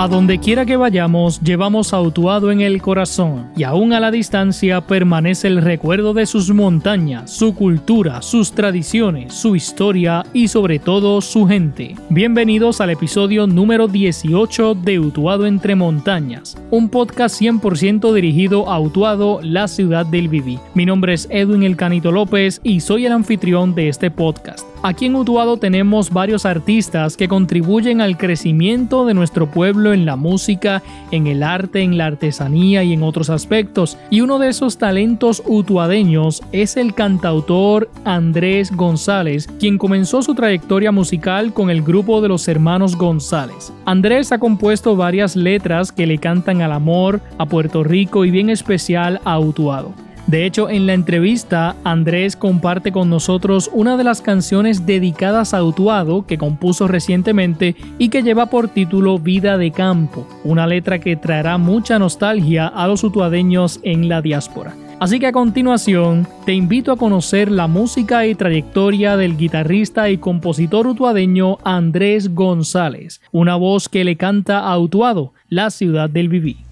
A 0.00 0.06
donde 0.06 0.38
quiera 0.38 0.64
que 0.64 0.76
vayamos, 0.76 1.40
llevamos 1.40 1.92
a 1.92 2.00
Utuado 2.00 2.52
en 2.52 2.60
el 2.60 2.80
corazón, 2.80 3.50
y 3.56 3.64
aún 3.64 3.92
a 3.92 3.98
la 3.98 4.12
distancia 4.12 4.80
permanece 4.80 5.48
el 5.48 5.60
recuerdo 5.60 6.14
de 6.14 6.24
sus 6.24 6.54
montañas, 6.54 7.32
su 7.32 7.52
cultura, 7.52 8.22
sus 8.22 8.52
tradiciones, 8.52 9.34
su 9.34 9.56
historia 9.56 10.24
y 10.32 10.46
sobre 10.46 10.78
todo 10.78 11.20
su 11.20 11.48
gente. 11.48 11.96
Bienvenidos 12.10 12.80
al 12.80 12.90
episodio 12.90 13.48
número 13.48 13.88
18 13.88 14.76
de 14.76 15.00
Utuado 15.00 15.46
entre 15.46 15.74
montañas, 15.74 16.56
un 16.70 16.90
podcast 16.90 17.42
100% 17.42 18.12
dirigido 18.12 18.70
a 18.70 18.78
Utuado, 18.78 19.40
la 19.42 19.66
ciudad 19.66 20.06
del 20.06 20.28
Viví. 20.28 20.60
Mi 20.74 20.86
nombre 20.86 21.14
es 21.14 21.26
Edwin 21.28 21.64
El 21.64 21.74
Canito 21.74 22.12
López 22.12 22.60
y 22.62 22.78
soy 22.82 23.06
el 23.06 23.10
anfitrión 23.10 23.74
de 23.74 23.88
este 23.88 24.12
podcast. 24.12 24.67
Aquí 24.80 25.06
en 25.06 25.16
Utuado 25.16 25.56
tenemos 25.56 26.10
varios 26.10 26.46
artistas 26.46 27.16
que 27.16 27.26
contribuyen 27.26 28.00
al 28.00 28.16
crecimiento 28.16 29.06
de 29.06 29.14
nuestro 29.14 29.50
pueblo 29.50 29.92
en 29.92 30.06
la 30.06 30.14
música, 30.14 30.84
en 31.10 31.26
el 31.26 31.42
arte, 31.42 31.80
en 31.80 31.98
la 31.98 32.06
artesanía 32.06 32.84
y 32.84 32.92
en 32.92 33.02
otros 33.02 33.28
aspectos. 33.28 33.98
Y 34.08 34.20
uno 34.20 34.38
de 34.38 34.48
esos 34.48 34.78
talentos 34.78 35.42
utuadeños 35.46 36.42
es 36.52 36.76
el 36.76 36.94
cantautor 36.94 37.90
Andrés 38.04 38.70
González, 38.70 39.48
quien 39.58 39.78
comenzó 39.78 40.22
su 40.22 40.36
trayectoria 40.36 40.92
musical 40.92 41.52
con 41.52 41.70
el 41.70 41.82
grupo 41.82 42.20
de 42.20 42.28
los 42.28 42.46
hermanos 42.46 42.96
González. 42.96 43.72
Andrés 43.84 44.30
ha 44.30 44.38
compuesto 44.38 44.94
varias 44.94 45.34
letras 45.34 45.90
que 45.90 46.06
le 46.06 46.18
cantan 46.18 46.62
al 46.62 46.70
amor, 46.70 47.20
a 47.36 47.46
Puerto 47.46 47.82
Rico 47.82 48.24
y 48.24 48.30
bien 48.30 48.48
especial 48.48 49.20
a 49.24 49.40
Utuado. 49.40 50.07
De 50.28 50.44
hecho, 50.44 50.68
en 50.68 50.86
la 50.86 50.92
entrevista, 50.92 51.74
Andrés 51.84 52.36
comparte 52.36 52.92
con 52.92 53.08
nosotros 53.08 53.70
una 53.72 53.96
de 53.96 54.04
las 54.04 54.20
canciones 54.20 54.84
dedicadas 54.84 55.54
a 55.54 55.64
Utuado 55.64 56.26
que 56.26 56.36
compuso 56.36 56.86
recientemente 56.86 57.76
y 57.96 58.10
que 58.10 58.22
lleva 58.22 58.50
por 58.50 58.68
título 58.68 59.18
Vida 59.18 59.56
de 59.56 59.70
Campo, 59.70 60.28
una 60.44 60.66
letra 60.66 60.98
que 60.98 61.16
traerá 61.16 61.56
mucha 61.56 61.98
nostalgia 61.98 62.66
a 62.66 62.86
los 62.86 63.04
utuadeños 63.04 63.80
en 63.84 64.10
la 64.10 64.20
diáspora. 64.20 64.74
Así 65.00 65.18
que 65.18 65.28
a 65.28 65.32
continuación 65.32 66.28
te 66.44 66.52
invito 66.52 66.92
a 66.92 66.98
conocer 66.98 67.50
la 67.50 67.66
música 67.66 68.26
y 68.26 68.34
trayectoria 68.34 69.16
del 69.16 69.38
guitarrista 69.38 70.10
y 70.10 70.18
compositor 70.18 70.86
utuadeño 70.88 71.56
Andrés 71.64 72.34
González, 72.34 73.22
una 73.32 73.56
voz 73.56 73.88
que 73.88 74.04
le 74.04 74.16
canta 74.16 74.58
a 74.58 74.78
Utuado, 74.78 75.32
la 75.48 75.70
ciudad 75.70 76.10
del 76.10 76.28
viví. 76.28 76.67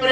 Por 0.00 0.10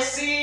see 0.00 0.37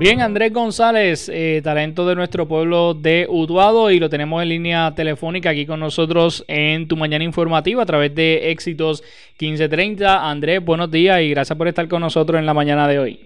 Bien, 0.00 0.22
Andrés 0.22 0.50
González, 0.50 1.28
eh, 1.30 1.60
talento 1.62 2.08
de 2.08 2.14
nuestro 2.14 2.48
pueblo 2.48 2.94
de 2.94 3.26
Utuado 3.28 3.90
y 3.90 3.98
lo 3.98 4.08
tenemos 4.08 4.42
en 4.42 4.48
línea 4.48 4.94
telefónica 4.94 5.50
aquí 5.50 5.66
con 5.66 5.78
nosotros 5.78 6.42
en 6.48 6.88
tu 6.88 6.96
mañana 6.96 7.22
informativa 7.22 7.82
a 7.82 7.84
través 7.84 8.14
de 8.14 8.50
Éxitos 8.50 9.02
1530. 9.38 10.30
Andrés, 10.30 10.64
buenos 10.64 10.90
días 10.90 11.20
y 11.20 11.28
gracias 11.28 11.58
por 11.58 11.68
estar 11.68 11.86
con 11.86 12.00
nosotros 12.00 12.40
en 12.40 12.46
la 12.46 12.54
mañana 12.54 12.88
de 12.88 12.98
hoy. 12.98 13.20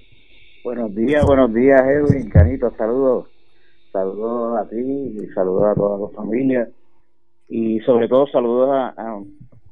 Buenos 0.64 0.92
días, 0.96 1.24
buenos 1.24 1.54
días 1.54 1.80
Edwin, 1.80 2.28
Canito, 2.28 2.74
saludos. 2.76 3.28
Saludos 3.92 4.58
a 4.58 4.68
ti 4.68 4.76
y 4.76 5.26
saludos 5.32 5.66
a 5.66 5.74
toda 5.76 5.96
la 5.96 6.16
familia 6.16 6.68
y 7.48 7.78
sobre 7.82 8.08
todo 8.08 8.26
saludos 8.26 8.70
a, 8.72 9.20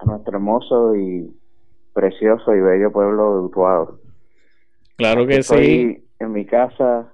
nuestro 0.06 0.36
hermoso 0.36 0.94
y 0.94 1.28
precioso 1.92 2.54
y 2.54 2.60
bello 2.60 2.92
pueblo 2.92 3.34
de 3.34 3.40
Utuado. 3.46 3.98
Claro 4.96 5.26
que 5.26 5.42
sí 5.42 5.98
en 6.24 6.32
mi 6.32 6.44
casa, 6.44 7.12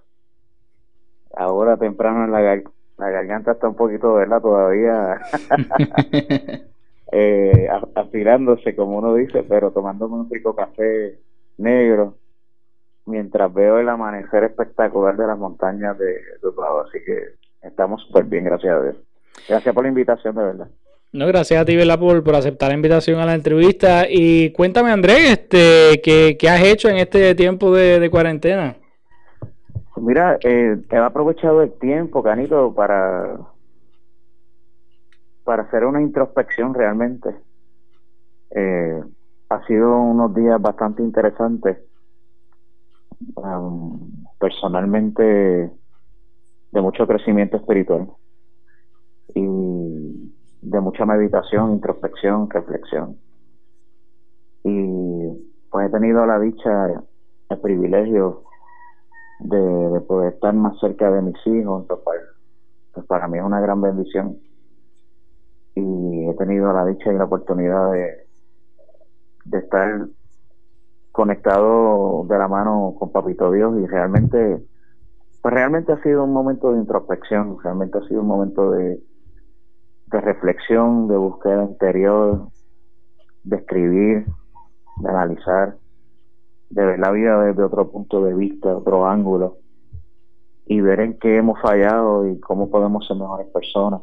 ahora 1.37 1.77
temprano 1.77 2.25
en 2.25 2.33
la, 2.33 2.63
la 2.99 3.11
garganta 3.11 3.53
está 3.53 3.69
un 3.69 3.77
poquito, 3.77 4.15
¿verdad? 4.15 4.41
Todavía 4.41 5.21
eh, 7.13 7.69
aspirándose, 7.95 8.75
como 8.75 8.99
uno 8.99 9.15
dice, 9.15 9.45
pero 9.49 9.71
tomándome 9.71 10.17
un 10.17 10.31
rico 10.31 10.55
café 10.55 11.19
negro 11.57 12.15
mientras 13.07 13.53
veo 13.53 13.79
el 13.79 13.89
amanecer 13.89 14.45
espectacular 14.45 15.17
de 15.17 15.27
las 15.27 15.39
montañas 15.39 15.99
de, 15.99 16.07
de 16.07 16.53
Así 16.87 17.05
que 17.05 17.67
estamos 17.67 18.03
súper 18.03 18.25
bien, 18.25 18.45
gracias 18.45 18.75
a 18.75 18.83
Dios. 18.83 18.97
Gracias 19.49 19.75
por 19.75 19.85
la 19.85 19.89
invitación, 19.89 20.35
de 20.35 20.43
verdad. 20.43 20.69
No, 21.11 21.27
gracias 21.27 21.63
a 21.63 21.65
ti, 21.65 21.75
Bela, 21.75 21.99
por, 21.99 22.23
por 22.23 22.35
aceptar 22.35 22.69
la 22.69 22.75
invitación 22.75 23.19
a 23.19 23.25
la 23.25 23.35
entrevista. 23.35 24.07
Y 24.09 24.51
cuéntame, 24.51 24.91
Andrés, 24.91 25.31
este, 25.31 26.03
¿qué, 26.03 26.37
qué 26.39 26.51
has 26.51 26.63
hecho 26.63 26.91
en 26.91 26.99
este 26.99 27.35
tiempo 27.35 27.75
de, 27.75 27.99
de 27.99 28.11
cuarentena? 28.11 28.77
Mira, 30.01 30.39
eh, 30.43 30.81
he 30.91 30.97
aprovechado 30.97 31.63
el 31.63 31.73
tiempo, 31.79 32.23
Canito, 32.23 32.75
para, 32.75 33.39
para 35.45 35.63
hacer 35.65 35.85
una 35.85 36.03
introspección 36.03 36.75
realmente. 36.75 37.35
Eh, 38.51 39.03
ha 39.49 39.67
sido 39.67 40.01
unos 40.01 40.35
días 40.35 40.61
bastante 40.61 41.03
interesantes. 41.03 41.79
Personalmente, 44.39 45.73
de 46.73 46.81
mucho 46.81 47.07
crecimiento 47.07 47.57
espiritual 47.57 48.09
y 49.35 50.33
de 50.63 50.81
mucha 50.81 51.05
meditación, 51.05 51.73
introspección, 51.73 52.49
reflexión. 52.51 53.17
Y 54.65 55.29
pues 55.71 55.89
he 55.89 55.91
tenido 55.91 56.25
la 56.27 56.39
dicha, 56.39 57.03
el 57.49 57.59
privilegio 57.61 58.48
de, 59.41 60.01
poder 60.03 60.35
estar 60.35 60.55
más 60.55 60.79
cerca 60.81 61.11
de 61.11 61.23
mis 61.23 61.47
hijos, 61.47 61.87
pues, 61.87 62.21
pues, 62.95 63.07
para 63.07 63.29
mí 63.29 63.39
es 63.39 63.45
una 63.45 63.61
gran 63.61 63.81
bendición. 63.81 64.39
Y 65.75 66.29
he 66.29 66.35
tenido 66.35 66.73
la 66.73 66.85
dicha 66.85 67.13
y 67.13 67.17
la 67.17 67.25
oportunidad 67.25 67.93
de, 67.93 68.27
de 69.45 69.59
estar 69.59 70.07
conectado 71.13 72.25
de 72.29 72.39
la 72.39 72.49
mano 72.49 72.95
con 72.99 73.11
Papito 73.11 73.51
Dios 73.53 73.75
y 73.81 73.87
realmente, 73.87 74.63
pues 75.43 75.55
realmente 75.55 75.93
ha 75.93 76.03
sido 76.03 76.25
un 76.25 76.33
momento 76.33 76.73
de 76.73 76.79
introspección, 76.79 77.59
realmente 77.63 77.99
ha 77.99 78.09
sido 78.09 78.21
un 78.23 78.29
momento 78.29 78.71
de, 78.73 79.01
de 80.07 80.21
reflexión, 80.21 81.09
de 81.09 81.17
búsqueda 81.17 81.65
interior, 81.65 82.49
de 83.45 83.57
escribir, 83.57 84.27
de 84.97 85.09
analizar 85.09 85.77
de 86.71 86.85
ver 86.85 86.99
la 86.99 87.11
vida 87.11 87.43
desde 87.43 87.63
otro 87.63 87.91
punto 87.91 88.25
de 88.25 88.35
vista, 88.35 88.77
otro 88.77 89.07
ángulo, 89.07 89.59
y 90.67 90.81
ver 90.81 91.01
en 91.01 91.19
qué 91.19 91.37
hemos 91.37 91.61
fallado 91.61 92.29
y 92.29 92.39
cómo 92.41 92.71
podemos 92.71 93.07
ser 93.07 93.17
mejores 93.17 93.47
personas. 93.49 94.03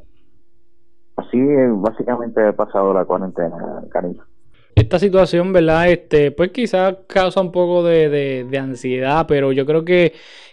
Así 1.15 1.39
básicamente 1.75 2.47
he 2.47 2.53
pasado 2.53 2.93
la 2.93 3.05
cuarentena, 3.05 3.83
cariño. 3.89 4.23
Esta 4.75 4.99
situación, 4.99 5.53
¿verdad? 5.53 5.89
Este, 5.89 6.31
pues 6.31 6.51
quizás 6.51 6.97
causa 7.07 7.39
un 7.39 7.51
poco 7.53 7.81
de, 7.83 8.43
de, 8.43 8.57
ansiedad, 8.57 9.25
pero 9.25 9.53
yo 9.53 9.65
creo 9.65 9.85
que, 9.85 10.11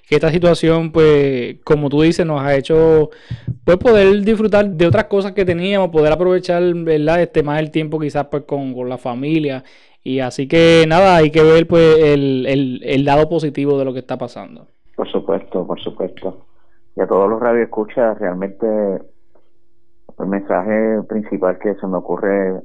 que, 0.08 0.14
esta 0.14 0.30
situación, 0.30 0.92
pues, 0.92 1.56
como 1.64 1.88
tú 1.88 2.02
dices, 2.02 2.24
nos 2.24 2.40
ha 2.40 2.54
hecho 2.54 3.10
pues 3.64 3.78
poder 3.78 4.20
disfrutar 4.20 4.68
de 4.68 4.86
otras 4.86 5.06
cosas 5.06 5.32
que 5.32 5.44
teníamos, 5.44 5.90
poder 5.90 6.12
aprovechar, 6.12 6.62
¿verdad? 6.72 7.20
Este, 7.20 7.42
más 7.42 7.58
el 7.58 7.72
tiempo 7.72 7.98
quizás 7.98 8.26
pues 8.26 8.44
con, 8.44 8.72
con 8.74 8.88
la 8.88 8.98
familia 8.98 9.64
y 10.04 10.20
así 10.20 10.48
que 10.48 10.84
nada, 10.88 11.16
hay 11.16 11.30
que 11.30 11.42
ver 11.42 11.66
pues 11.68 11.98
el, 11.98 12.80
el, 12.82 13.04
lado 13.04 13.28
positivo 13.28 13.78
de 13.78 13.84
lo 13.84 13.92
que 13.92 14.00
está 14.00 14.18
pasando. 14.18 14.66
Por 14.96 15.08
supuesto, 15.08 15.66
por 15.66 15.80
supuesto. 15.80 16.46
Y 16.96 17.00
a 17.00 17.06
todos 17.06 17.30
los 17.30 17.40
radioescuchas, 17.40 18.18
realmente 18.18 18.66
el 20.18 20.26
mensaje 20.26 21.02
principal 21.08 21.58
que 21.58 21.74
se 21.74 21.86
me 21.86 21.96
ocurre 21.96 22.62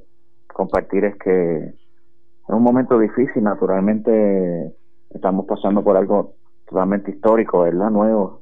compartir 0.51 1.05
es 1.05 1.15
que 1.17 1.73
en 2.49 2.55
un 2.55 2.63
momento 2.63 2.97
difícil, 2.97 3.43
naturalmente 3.43 4.73
estamos 5.11 5.45
pasando 5.45 5.83
por 5.83 5.95
algo 5.95 6.33
totalmente 6.67 7.11
histórico, 7.11 7.61
¿verdad? 7.61 7.91
Nuevo. 7.91 8.41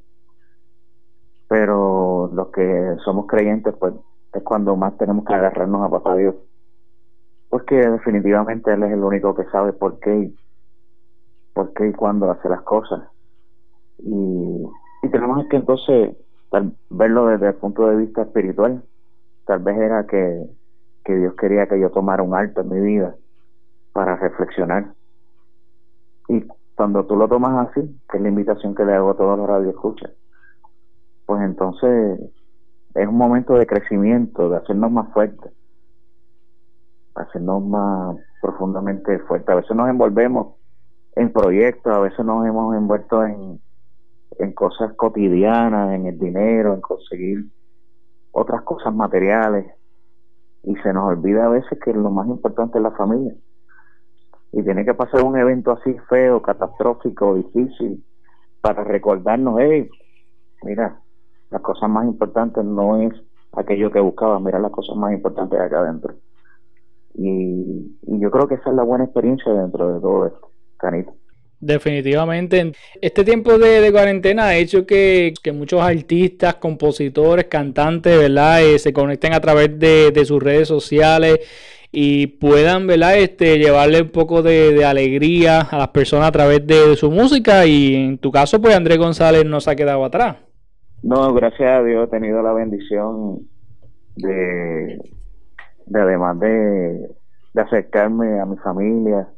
Pero 1.48 2.30
los 2.32 2.48
que 2.48 2.96
somos 3.04 3.26
creyentes, 3.26 3.74
pues 3.78 3.94
es 4.32 4.42
cuando 4.42 4.74
más 4.76 4.96
tenemos 4.96 5.24
que 5.24 5.34
agarrarnos 5.34 5.84
a 5.84 5.90
papá 5.90 6.16
Dios 6.16 6.34
porque 7.56 7.76
definitivamente 7.76 8.70
él 8.70 8.82
es 8.82 8.92
el 8.92 9.02
único 9.02 9.34
que 9.34 9.44
sabe 9.44 9.72
por 9.72 9.98
qué, 9.98 10.30
por 11.54 11.72
qué 11.72 11.88
y 11.88 11.92
cuándo 11.94 12.30
hace 12.30 12.50
las 12.50 12.60
cosas. 12.60 13.08
Y, 13.96 14.62
tenemos 15.10 15.46
que 15.48 15.56
entonces 15.56 16.14
verlo 16.90 17.28
desde 17.28 17.48
el 17.48 17.54
punto 17.54 17.88
de 17.88 17.96
vista 17.96 18.20
espiritual. 18.20 18.82
Tal 19.46 19.60
vez 19.60 19.78
era 19.78 20.06
que, 20.06 20.44
que 21.02 21.16
Dios 21.16 21.34
quería 21.36 21.66
que 21.66 21.80
yo 21.80 21.88
tomara 21.88 22.22
un 22.22 22.34
alto 22.34 22.60
en 22.60 22.68
mi 22.68 22.80
vida 22.80 23.14
para 23.94 24.16
reflexionar. 24.16 24.92
Y 26.28 26.44
cuando 26.74 27.06
tú 27.06 27.16
lo 27.16 27.26
tomas 27.26 27.70
así, 27.70 27.80
que 28.10 28.18
es 28.18 28.22
la 28.22 28.28
invitación 28.28 28.74
que 28.74 28.84
le 28.84 28.92
hago 28.92 29.12
a 29.12 29.16
todos 29.16 29.38
los 29.38 29.48
radioescuchas, 29.48 30.10
pues 31.24 31.40
entonces 31.40 32.20
es 32.94 33.08
un 33.08 33.16
momento 33.16 33.54
de 33.54 33.66
crecimiento, 33.66 34.50
de 34.50 34.58
hacernos 34.58 34.92
más 34.92 35.10
fuertes 35.14 35.54
hacernos 37.16 37.64
más 37.64 38.16
profundamente 38.40 39.18
fuertes. 39.20 39.48
A 39.48 39.56
veces 39.56 39.76
nos 39.76 39.88
envolvemos 39.88 40.54
en 41.14 41.32
proyectos, 41.32 41.92
a 41.92 42.00
veces 42.00 42.24
nos 42.24 42.46
hemos 42.46 42.76
envuelto 42.76 43.24
en, 43.24 43.60
en 44.38 44.52
cosas 44.52 44.92
cotidianas, 44.94 45.94
en 45.94 46.06
el 46.06 46.18
dinero, 46.18 46.74
en 46.74 46.80
conseguir 46.80 47.46
otras 48.32 48.62
cosas 48.62 48.94
materiales 48.94 49.66
y 50.62 50.74
se 50.76 50.92
nos 50.92 51.04
olvida 51.04 51.46
a 51.46 51.48
veces 51.48 51.78
que 51.82 51.92
lo 51.92 52.10
más 52.10 52.26
importante 52.28 52.78
es 52.78 52.82
la 52.82 52.90
familia. 52.90 53.34
Y 54.52 54.62
tiene 54.62 54.84
que 54.84 54.94
pasar 54.94 55.22
un 55.22 55.38
evento 55.38 55.72
así 55.72 55.96
feo, 56.08 56.42
catastrófico, 56.42 57.34
difícil, 57.34 58.04
para 58.60 58.84
recordarnos, 58.84 59.56
hey, 59.60 59.88
mira, 60.62 61.00
las 61.50 61.62
cosas 61.62 61.88
más 61.88 62.04
importantes 62.06 62.64
no 62.64 62.96
es 63.00 63.12
aquello 63.52 63.90
que 63.90 64.00
buscaba, 64.00 64.40
mira 64.40 64.58
las 64.58 64.72
cosas 64.72 64.96
más 64.96 65.12
importantes 65.12 65.58
acá 65.58 65.78
adentro 65.80 66.14
Y, 67.18 67.96
y 68.06 68.20
yo 68.20 68.30
creo 68.30 68.46
que 68.46 68.56
esa 68.56 68.70
es 68.70 68.76
la 68.76 68.82
buena 68.82 69.04
experiencia 69.04 69.52
dentro 69.52 69.94
de 69.94 70.00
todo 70.00 70.26
esto, 70.26 70.50
Canito. 70.76 71.14
Definitivamente. 71.58 72.72
Este 73.00 73.24
tiempo 73.24 73.58
de, 73.58 73.90
cuarentena 73.90 74.46
ha 74.46 74.56
hecho 74.56 74.86
que, 74.86 75.32
muchos 75.54 75.80
artistas, 75.80 76.56
compositores, 76.56 77.46
cantantes, 77.46 78.18
¿verdad? 78.18 78.62
Eh, 78.62 78.78
se 78.78 78.92
conecten 78.92 79.32
a 79.32 79.40
través 79.40 79.78
de, 79.78 80.24
sus 80.24 80.42
redes 80.42 80.68
sociales 80.68 81.40
y 81.90 82.26
puedan, 82.26 82.86
¿verdad? 82.86 83.18
Este, 83.18 83.58
llevarle 83.58 84.02
un 84.02 84.10
poco 84.10 84.42
de, 84.42 84.84
alegría 84.84 85.62
a 85.62 85.78
las 85.78 85.88
personas 85.88 86.28
a 86.28 86.32
través 86.32 86.66
de, 86.66 86.94
su 86.96 87.10
música. 87.10 87.64
Y 87.64 87.94
en 87.94 88.18
tu 88.18 88.30
caso, 88.30 88.60
pues 88.60 88.76
Andrés 88.76 88.98
González 88.98 89.46
no 89.46 89.60
se 89.60 89.70
ha 89.70 89.76
quedado 89.76 90.04
atrás. 90.04 90.36
No, 91.02 91.32
gracias 91.32 91.70
a 91.70 91.82
Dios 91.82 92.06
he 92.06 92.10
tenido 92.10 92.42
la 92.42 92.52
bendición 92.52 93.40
de, 94.16 94.98
de 95.86 96.00
además 96.00 96.38
de, 96.40 97.16
de 97.54 97.62
acercarme 97.62 98.40
a 98.40 98.44
mi 98.44 98.56
familia, 98.58 99.28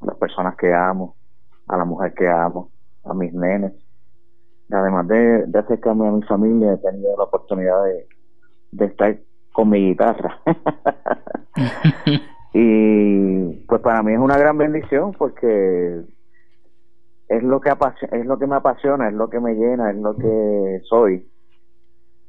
a 0.00 0.06
las 0.06 0.16
personas 0.16 0.56
que 0.56 0.72
amo 0.72 1.16
a 1.68 1.76
la 1.76 1.84
mujer 1.84 2.14
que 2.14 2.28
amo, 2.28 2.70
a 3.04 3.14
mis 3.14 3.32
nenes. 3.32 3.72
Además 4.70 5.06
de, 5.08 5.46
de 5.46 5.58
acercarme 5.58 6.08
a 6.08 6.12
mi 6.12 6.22
familia, 6.22 6.74
he 6.74 6.78
tenido 6.78 7.16
la 7.16 7.24
oportunidad 7.24 7.84
de, 8.72 8.84
estar 8.84 9.16
con 9.52 9.70
mi 9.70 9.88
guitarra. 9.88 10.40
y 12.52 13.52
pues 13.66 13.80
para 13.80 14.02
mí 14.02 14.12
es 14.12 14.18
una 14.18 14.38
gran 14.38 14.58
bendición 14.58 15.12
porque 15.12 16.02
es 17.28 17.42
lo 17.42 17.60
que 17.60 17.72
es 18.12 18.26
lo 18.26 18.38
que 18.38 18.46
me 18.46 18.56
apasiona, 18.56 19.08
es 19.08 19.14
lo 19.14 19.30
que 19.30 19.40
me 19.40 19.54
llena, 19.54 19.90
es 19.90 19.96
lo 19.96 20.16
que 20.16 20.80
soy. 20.84 21.28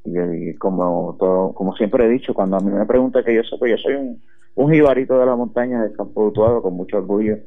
Y, 0.07 0.55
como 0.55 1.15
todo, 1.19 1.53
como 1.53 1.75
siempre 1.75 2.05
he 2.05 2.09
dicho, 2.09 2.33
cuando 2.33 2.57
a 2.57 2.59
mí 2.61 2.71
me 2.71 2.85
preguntan 2.85 3.23
que 3.23 3.35
yo 3.35 3.43
soy, 3.43 3.59
pues 3.59 3.71
yo 3.71 3.77
soy 3.77 3.95
un, 3.95 4.21
un 4.55 4.71
jibarito 4.71 5.19
de 5.19 5.25
la 5.25 5.35
montaña 5.35 5.83
de 5.83 5.93
Campo 5.93 6.27
Utuado 6.27 6.61
con 6.61 6.75
mucho 6.75 6.97
orgullo. 6.97 7.37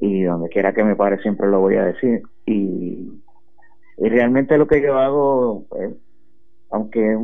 Y 0.00 0.22
donde 0.22 0.48
quiera 0.48 0.72
que 0.72 0.84
me 0.84 0.96
pare 0.96 1.20
siempre 1.20 1.48
lo 1.48 1.60
voy 1.60 1.76
a 1.76 1.84
decir. 1.84 2.22
Y, 2.46 3.20
y 3.98 4.08
realmente 4.08 4.58
lo 4.58 4.66
que 4.66 4.82
yo 4.82 4.98
hago 4.98 5.64
pues, 5.68 5.92
aunque 6.70 7.18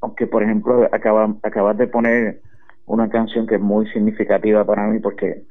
aunque 0.00 0.26
por 0.26 0.42
ejemplo 0.42 0.88
acabas 0.92 1.30
acabas 1.42 1.76
de 1.76 1.86
poner 1.88 2.40
una 2.86 3.10
canción 3.10 3.46
que 3.46 3.56
es 3.56 3.60
muy 3.60 3.86
significativa 3.90 4.64
para 4.64 4.86
mí 4.86 4.98
porque 4.98 5.42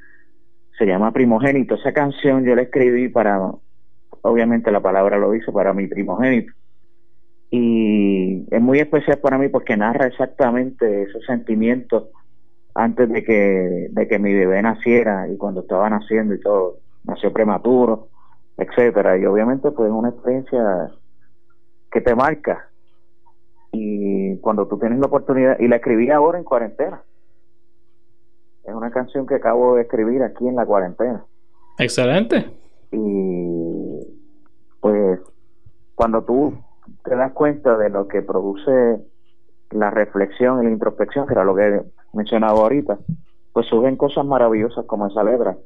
se 0.77 0.85
llama 0.85 1.11
primogénito. 1.11 1.75
Esa 1.75 1.93
canción 1.93 2.43
yo 2.45 2.55
la 2.55 2.63
escribí 2.63 3.09
para 3.09 3.51
obviamente 4.21 4.71
la 4.71 4.81
palabra 4.81 5.17
lo 5.17 5.31
dice 5.31 5.51
para 5.51 5.73
mi 5.73 5.87
primogénito 5.87 6.51
y 7.49 8.45
es 8.53 8.61
muy 8.61 8.79
especial 8.79 9.19
para 9.19 9.37
mí 9.37 9.47
porque 9.47 9.77
narra 9.77 10.07
exactamente 10.07 11.03
esos 11.03 11.23
sentimientos 11.25 12.09
antes 12.75 13.09
de 13.09 13.23
que, 13.23 13.87
de 13.89 14.07
que 14.07 14.19
mi 14.19 14.33
bebé 14.33 14.61
naciera 14.61 15.27
y 15.29 15.37
cuando 15.37 15.61
estaba 15.61 15.89
naciendo 15.89 16.35
y 16.35 16.41
todo, 16.41 16.77
nació 17.05 17.31
prematuro, 17.31 18.09
etcétera. 18.57 19.17
Y 19.17 19.25
obviamente 19.25 19.71
pues 19.71 19.89
es 19.89 19.95
una 19.95 20.09
experiencia 20.09 20.91
que 21.91 22.01
te 22.01 22.15
marca. 22.15 22.69
Y 23.71 24.37
cuando 24.39 24.67
tú 24.67 24.77
tienes 24.77 24.99
la 24.99 25.07
oportunidad, 25.07 25.59
y 25.59 25.67
la 25.67 25.77
escribí 25.77 26.09
ahora 26.09 26.37
en 26.37 26.43
cuarentena. 26.43 27.01
Es 28.65 28.73
una 28.73 28.91
canción 28.91 29.25
que 29.25 29.35
acabo 29.35 29.75
de 29.75 29.83
escribir 29.83 30.21
aquí 30.21 30.47
en 30.47 30.55
la 30.55 30.65
cuarentena. 30.65 31.23
Excelente. 31.79 32.51
Y 32.91 33.99
pues 34.81 35.19
cuando 35.95 36.23
tú 36.23 36.53
te 37.07 37.15
das 37.15 37.31
cuenta 37.31 37.77
de 37.77 37.89
lo 37.89 38.07
que 38.07 38.21
produce 38.21 38.99
la 39.71 39.89
reflexión 39.89 40.61
y 40.61 40.65
la 40.65 40.71
introspección, 40.71 41.25
que 41.27 41.33
era 41.33 41.43
lo 41.43 41.55
que 41.55 41.81
mencionado 42.13 42.57
ahorita, 42.57 42.97
pues 43.53 43.67
surgen 43.67 43.95
cosas 43.95 44.25
maravillosas 44.25 44.85
como 44.85 45.07
esa 45.07 45.23
letra, 45.23 45.57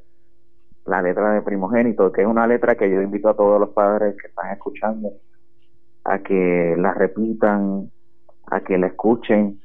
la 0.86 1.02
letra 1.02 1.34
de 1.34 1.42
primogénito, 1.42 2.12
que 2.12 2.22
es 2.22 2.28
una 2.28 2.48
letra 2.48 2.76
que 2.76 2.90
yo 2.90 3.02
invito 3.02 3.30
a 3.30 3.36
todos 3.36 3.60
los 3.60 3.70
padres 3.70 4.16
que 4.22 4.28
están 4.28 4.52
escuchando 4.52 5.12
a 6.04 6.20
que 6.20 6.76
la 6.78 6.94
repitan, 6.94 7.92
a 8.48 8.62
que 8.62 8.78
la 8.78 8.88
escuchen 8.88 9.62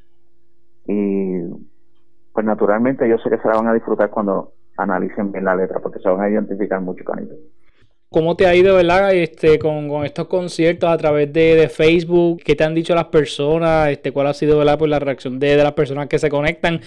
y 0.87 1.41
pues 2.33 2.45
naturalmente 2.45 3.09
yo 3.09 3.17
sé 3.19 3.31
que 3.31 3.39
se 3.39 3.49
la 3.49 3.57
van 3.57 3.69
a 3.69 3.75
disfrutar 3.75 4.11
cuando 4.11 4.53
analicen 4.77 5.33
bien 5.33 5.45
la 5.45 5.57
letra 5.57 5.81
porque 5.81 5.99
se 6.01 6.09
van 6.09 6.21
a 6.21 6.29
identificar 6.29 6.81
mucho 6.81 7.05
con 7.05 7.19
ella. 7.19 7.35
¿Cómo 8.09 8.37
te 8.37 8.47
ha 8.47 8.55
ido, 8.55 8.77
verdad, 8.77 9.13
este, 9.13 9.59
con, 9.59 10.05
estos 10.05 10.29
conciertos 10.29 10.89
a 10.89 10.97
través 10.97 11.33
de, 11.33 11.69
Facebook? 11.69 12.41
¿Qué 12.45 12.55
te 12.55 12.63
han 12.63 12.75
dicho 12.75 12.95
las 12.95 13.07
personas? 13.07 13.91
Este, 13.91 14.13
¿Cuál 14.13 14.29
ha 14.29 14.35
sido, 14.35 14.59
verdad, 14.59 14.79
pues, 14.79 14.91
la 14.91 15.01
reacción 15.01 15.41
de, 15.41 15.57
las 15.57 15.73
personas 15.73 16.07
que 16.07 16.19
se 16.21 16.31
conectan? 16.31 16.81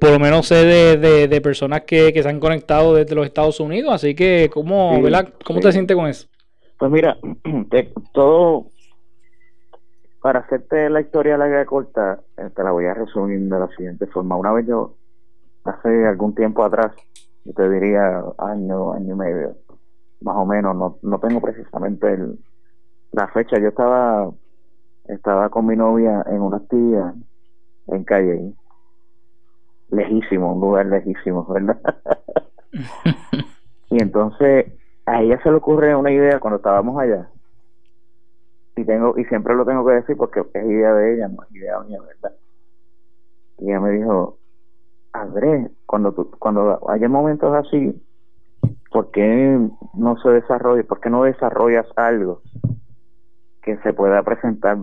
Por 0.00 0.10
lo 0.10 0.18
menos 0.18 0.48
sé 0.48 0.66
de, 0.96 1.40
personas 1.40 1.82
que, 1.82 2.12
se 2.20 2.28
han 2.28 2.40
conectado 2.40 2.94
desde 2.94 3.14
los 3.14 3.24
Estados 3.24 3.60
Unidos, 3.60 3.94
así 3.94 4.14
que, 4.16 4.50
¿cómo, 4.52 5.00
¿verdad? 5.00 5.32
¿Cómo 5.44 5.60
te 5.60 5.70
sientes 5.70 5.96
con 5.96 6.08
eso? 6.08 6.26
Pues 6.76 6.90
mira, 6.90 7.16
todo, 8.12 8.66
para 10.20 10.40
hacerte 10.40 10.90
la 10.90 11.00
historia 11.00 11.36
larga 11.36 11.62
y 11.62 11.66
corta, 11.66 12.20
eh, 12.36 12.50
te 12.54 12.64
la 12.64 12.72
voy 12.72 12.86
a 12.86 12.94
resumir 12.94 13.40
de 13.40 13.58
la 13.58 13.68
siguiente 13.76 14.06
forma. 14.06 14.36
Una 14.36 14.52
vez 14.52 14.66
yo, 14.66 14.96
hace 15.64 16.04
algún 16.06 16.34
tiempo 16.34 16.64
atrás, 16.64 16.92
yo 17.44 17.52
te 17.52 17.68
diría 17.68 18.24
año, 18.38 18.92
año 18.92 19.14
y 19.14 19.18
medio, 19.18 19.56
más 20.24 20.36
o 20.36 20.46
menos, 20.46 20.74
no, 20.74 20.98
no 21.02 21.20
tengo 21.20 21.40
precisamente 21.40 22.12
el, 22.12 22.38
la 23.12 23.28
fecha. 23.28 23.58
Yo 23.60 23.68
estaba 23.68 24.30
estaba 25.06 25.50
con 25.50 25.66
mi 25.66 25.76
novia 25.76 26.24
en 26.26 26.40
una 26.40 26.56
actividad 26.56 27.14
en 27.88 28.04
calle, 28.04 28.54
lejísimo, 29.90 30.54
un 30.54 30.60
lugar 30.62 30.86
lejísimo, 30.86 31.44
¿verdad? 31.44 31.78
y 33.90 34.02
entonces 34.02 34.72
a 35.04 35.22
ella 35.22 35.38
se 35.42 35.50
le 35.50 35.56
ocurre 35.56 35.94
una 35.94 36.10
idea 36.10 36.40
cuando 36.40 36.56
estábamos 36.56 36.98
allá. 36.98 37.28
Y 38.76 38.84
tengo 38.84 39.16
y 39.18 39.24
siempre 39.26 39.54
lo 39.54 39.66
tengo 39.66 39.84
que 39.84 39.92
decir 39.92 40.16
porque 40.16 40.40
es 40.40 40.64
idea 40.64 40.94
de 40.94 41.14
ella, 41.14 41.28
no 41.28 41.42
es 41.42 41.54
idea 41.54 41.78
mía, 41.80 42.00
¿verdad? 42.00 42.36
Y 43.58 43.68
ella 43.68 43.80
me 43.80 43.90
dijo, 43.90 44.38
Andrés, 45.12 45.70
cuando 45.84 46.12
tú, 46.12 46.30
cuando 46.38 46.80
haya 46.88 47.08
momentos 47.08 47.54
así, 47.54 47.94
¿por 48.94 49.10
qué 49.10 49.58
no 49.94 50.16
se 50.18 50.28
desarrolla, 50.28 50.84
por 50.84 51.00
qué 51.00 51.10
no 51.10 51.24
desarrollas 51.24 51.84
algo 51.96 52.42
que 53.60 53.76
se 53.78 53.92
pueda 53.92 54.22
presentar 54.22 54.78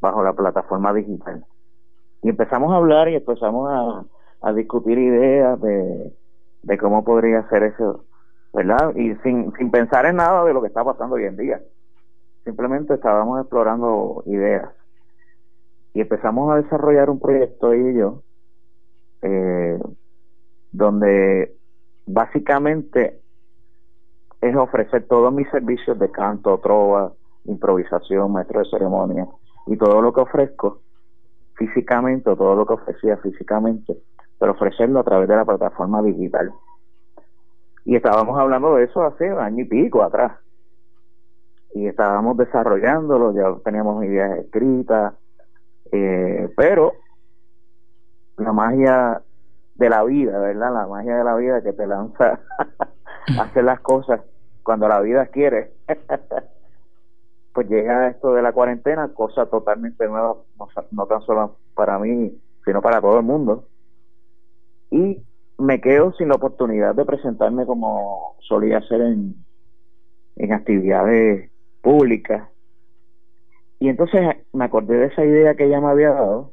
bajo 0.00 0.24
la 0.24 0.32
plataforma 0.32 0.92
digital? 0.92 1.44
Y 2.22 2.30
empezamos 2.30 2.72
a 2.72 2.78
hablar 2.78 3.08
y 3.08 3.14
empezamos 3.14 4.04
a, 4.42 4.52
discutir 4.52 4.98
ideas 4.98 5.60
de, 5.60 6.12
cómo 6.80 7.04
podría 7.04 7.48
ser 7.48 7.62
eso, 7.62 8.04
¿verdad? 8.52 8.92
Y 8.96 9.14
sin, 9.22 9.52
sin 9.52 9.70
pensar 9.70 10.06
en 10.06 10.16
nada 10.16 10.44
de 10.44 10.52
lo 10.52 10.60
que 10.60 10.66
está 10.66 10.82
pasando 10.82 11.14
hoy 11.14 11.26
en 11.26 11.36
día. 11.36 11.60
Simplemente 12.44 12.94
estábamos 12.94 13.40
explorando 13.40 14.24
ideas. 14.26 14.70
Y 15.94 16.00
empezamos 16.00 16.52
a 16.52 16.56
desarrollar 16.56 17.10
un 17.10 17.20
proyecto 17.20 17.72
y 17.74 17.94
yo, 17.94 18.22
eh, 19.22 19.78
donde 20.72 21.56
básicamente 22.06 23.20
es 24.40 24.54
ofrecer 24.56 25.06
todos 25.06 25.32
mis 25.32 25.48
servicios 25.50 25.98
de 25.98 26.10
canto, 26.10 26.58
trova, 26.58 27.12
improvisación, 27.44 28.32
maestro 28.32 28.60
de 28.60 28.70
ceremonia 28.70 29.26
y 29.66 29.76
todo 29.76 30.00
lo 30.02 30.12
que 30.12 30.20
ofrezco 30.20 30.80
físicamente 31.54 32.30
o 32.30 32.36
todo 32.36 32.54
lo 32.54 32.66
que 32.66 32.74
ofrecía 32.74 33.16
físicamente, 33.18 33.96
pero 34.38 34.52
ofrecerlo 34.52 35.00
a 35.00 35.04
través 35.04 35.28
de 35.28 35.36
la 35.36 35.44
plataforma 35.44 36.02
digital. 36.02 36.52
Y 37.84 37.96
estábamos 37.96 38.38
hablando 38.38 38.74
de 38.74 38.84
eso 38.84 39.02
hace 39.02 39.28
año 39.28 39.62
y 39.62 39.68
pico 39.68 40.02
atrás. 40.02 40.32
Y 41.74 41.86
estábamos 41.86 42.36
desarrollándolo, 42.36 43.32
ya 43.32 43.54
teníamos 43.64 44.04
ideas 44.04 44.38
escritas, 44.38 45.14
eh, 45.92 46.52
pero 46.56 46.92
la 48.38 48.52
magia 48.52 49.22
de 49.74 49.90
la 49.90 50.02
vida, 50.04 50.38
¿verdad? 50.38 50.72
La 50.72 50.86
magia 50.86 51.18
de 51.18 51.24
la 51.24 51.36
vida 51.36 51.62
que 51.62 51.72
te 51.72 51.86
lanza 51.86 52.40
hacer 53.40 53.64
las 53.64 53.80
cosas 53.80 54.20
cuando 54.62 54.88
la 54.88 55.00
vida 55.00 55.26
quiere, 55.26 55.72
pues 57.52 57.68
llega 57.68 58.08
esto 58.08 58.34
de 58.34 58.42
la 58.42 58.52
cuarentena, 58.52 59.08
cosa 59.14 59.46
totalmente 59.46 60.06
nueva, 60.06 60.36
no, 60.90 61.06
tan 61.06 61.22
solo 61.22 61.56
para 61.74 61.98
mí, 61.98 62.36
sino 62.64 62.82
para 62.82 63.00
todo 63.00 63.18
el 63.18 63.24
mundo. 63.24 63.68
Y 64.90 65.22
me 65.58 65.80
quedo 65.80 66.12
sin 66.12 66.28
la 66.28 66.34
oportunidad 66.34 66.94
de 66.94 67.04
presentarme 67.04 67.64
como 67.64 68.36
solía 68.40 68.78
hacer 68.78 69.00
en, 69.00 69.36
en 70.36 70.52
actividades 70.52 71.50
públicas. 71.80 72.48
Y 73.78 73.88
entonces 73.88 74.36
me 74.52 74.64
acordé 74.64 74.96
de 74.96 75.06
esa 75.06 75.24
idea 75.24 75.54
que 75.54 75.66
ella 75.66 75.80
me 75.80 75.88
había 75.88 76.10
dado 76.10 76.52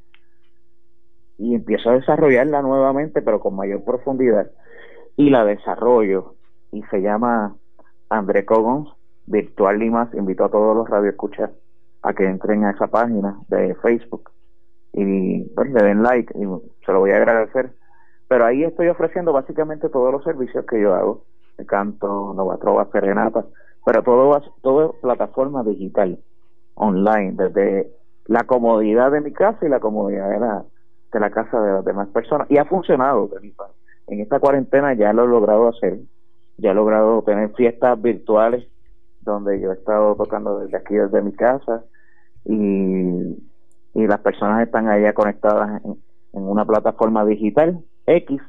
y 1.38 1.56
empiezo 1.56 1.90
a 1.90 1.96
desarrollarla 1.96 2.62
nuevamente, 2.62 3.22
pero 3.22 3.40
con 3.40 3.56
mayor 3.56 3.84
profundidad. 3.84 4.52
Y 5.18 5.30
la 5.30 5.46
desarrollo 5.46 6.36
y 6.74 6.82
se 6.84 7.02
llama 7.02 7.56
André 8.10 8.46
Cogons, 8.46 8.90
Virtual 9.26 9.78
Limas, 9.80 10.14
invito 10.14 10.44
a 10.44 10.50
todos 10.50 10.76
los 10.76 10.90
radioescuchas 10.90 11.52
a 12.02 12.14
que 12.14 12.26
entren 12.26 12.66
a 12.66 12.72
esa 12.72 12.88
página 12.88 13.38
de 13.48 13.76
Facebook 13.76 14.32
y 14.92 15.44
pues, 15.56 15.72
le 15.72 15.84
den 15.84 16.04
like 16.04 16.34
y 16.38 16.44
se 16.86 16.92
lo 16.92 17.00
voy 17.00 17.12
a 17.12 17.18
agradecer. 17.18 17.72
Pero 18.28 18.46
ahí 18.46 18.64
estoy 18.64 18.88
ofreciendo 18.88 19.32
básicamente 19.32 19.90
todos 19.90 20.12
los 20.12 20.24
servicios 20.24 20.66
que 20.66 20.82
yo 20.82 20.94
hago, 20.94 21.24
canto, 21.68 22.34
nova 22.36 22.58
trova, 22.58 22.90
serenata, 22.92 23.46
pero 23.86 24.02
todo, 24.04 24.42
todo 24.62 24.96
plataforma 25.02 25.64
digital, 25.64 26.20
online, 26.76 27.34
desde 27.34 27.92
la 28.26 28.44
comodidad 28.44 29.12
de 29.12 29.22
mi 29.22 29.32
casa 29.32 29.66
y 29.66 29.70
la 29.70 29.80
comodidad 29.80 30.30
de 30.30 30.40
la, 30.40 30.64
de 31.12 31.20
la 31.20 31.30
casa 31.30 31.62
de 31.62 31.74
las 31.74 31.86
demás 31.86 32.08
personas. 32.10 32.50
Y 32.50 32.58
ha 32.58 32.66
funcionado, 32.66 33.30
en 34.08 34.20
esta 34.20 34.40
cuarentena 34.40 34.94
ya 34.94 35.14
lo 35.14 35.26
he 35.26 35.28
logrado 35.28 35.70
hacer, 35.70 36.00
ya 36.58 36.72
he 36.72 36.74
logrado 36.74 37.22
tener 37.24 37.54
fiestas 37.54 38.02
virtuales 38.02 38.68
donde 39.22 39.60
yo 39.60 39.72
he 39.72 39.76
estado 39.76 40.16
tocando 40.16 40.60
desde 40.60 40.78
aquí, 40.78 40.96
desde 40.96 41.22
mi 41.22 41.32
casa, 41.34 41.84
y, 42.46 43.38
y 43.94 44.08
las 44.08 44.20
personas 44.20 44.66
están 44.66 44.90
allá 44.90 45.14
conectadas 45.14 45.82
en, 45.84 45.98
una 46.34 46.66
plataforma 46.66 47.24
digital 47.26 47.80
X, 48.06 48.42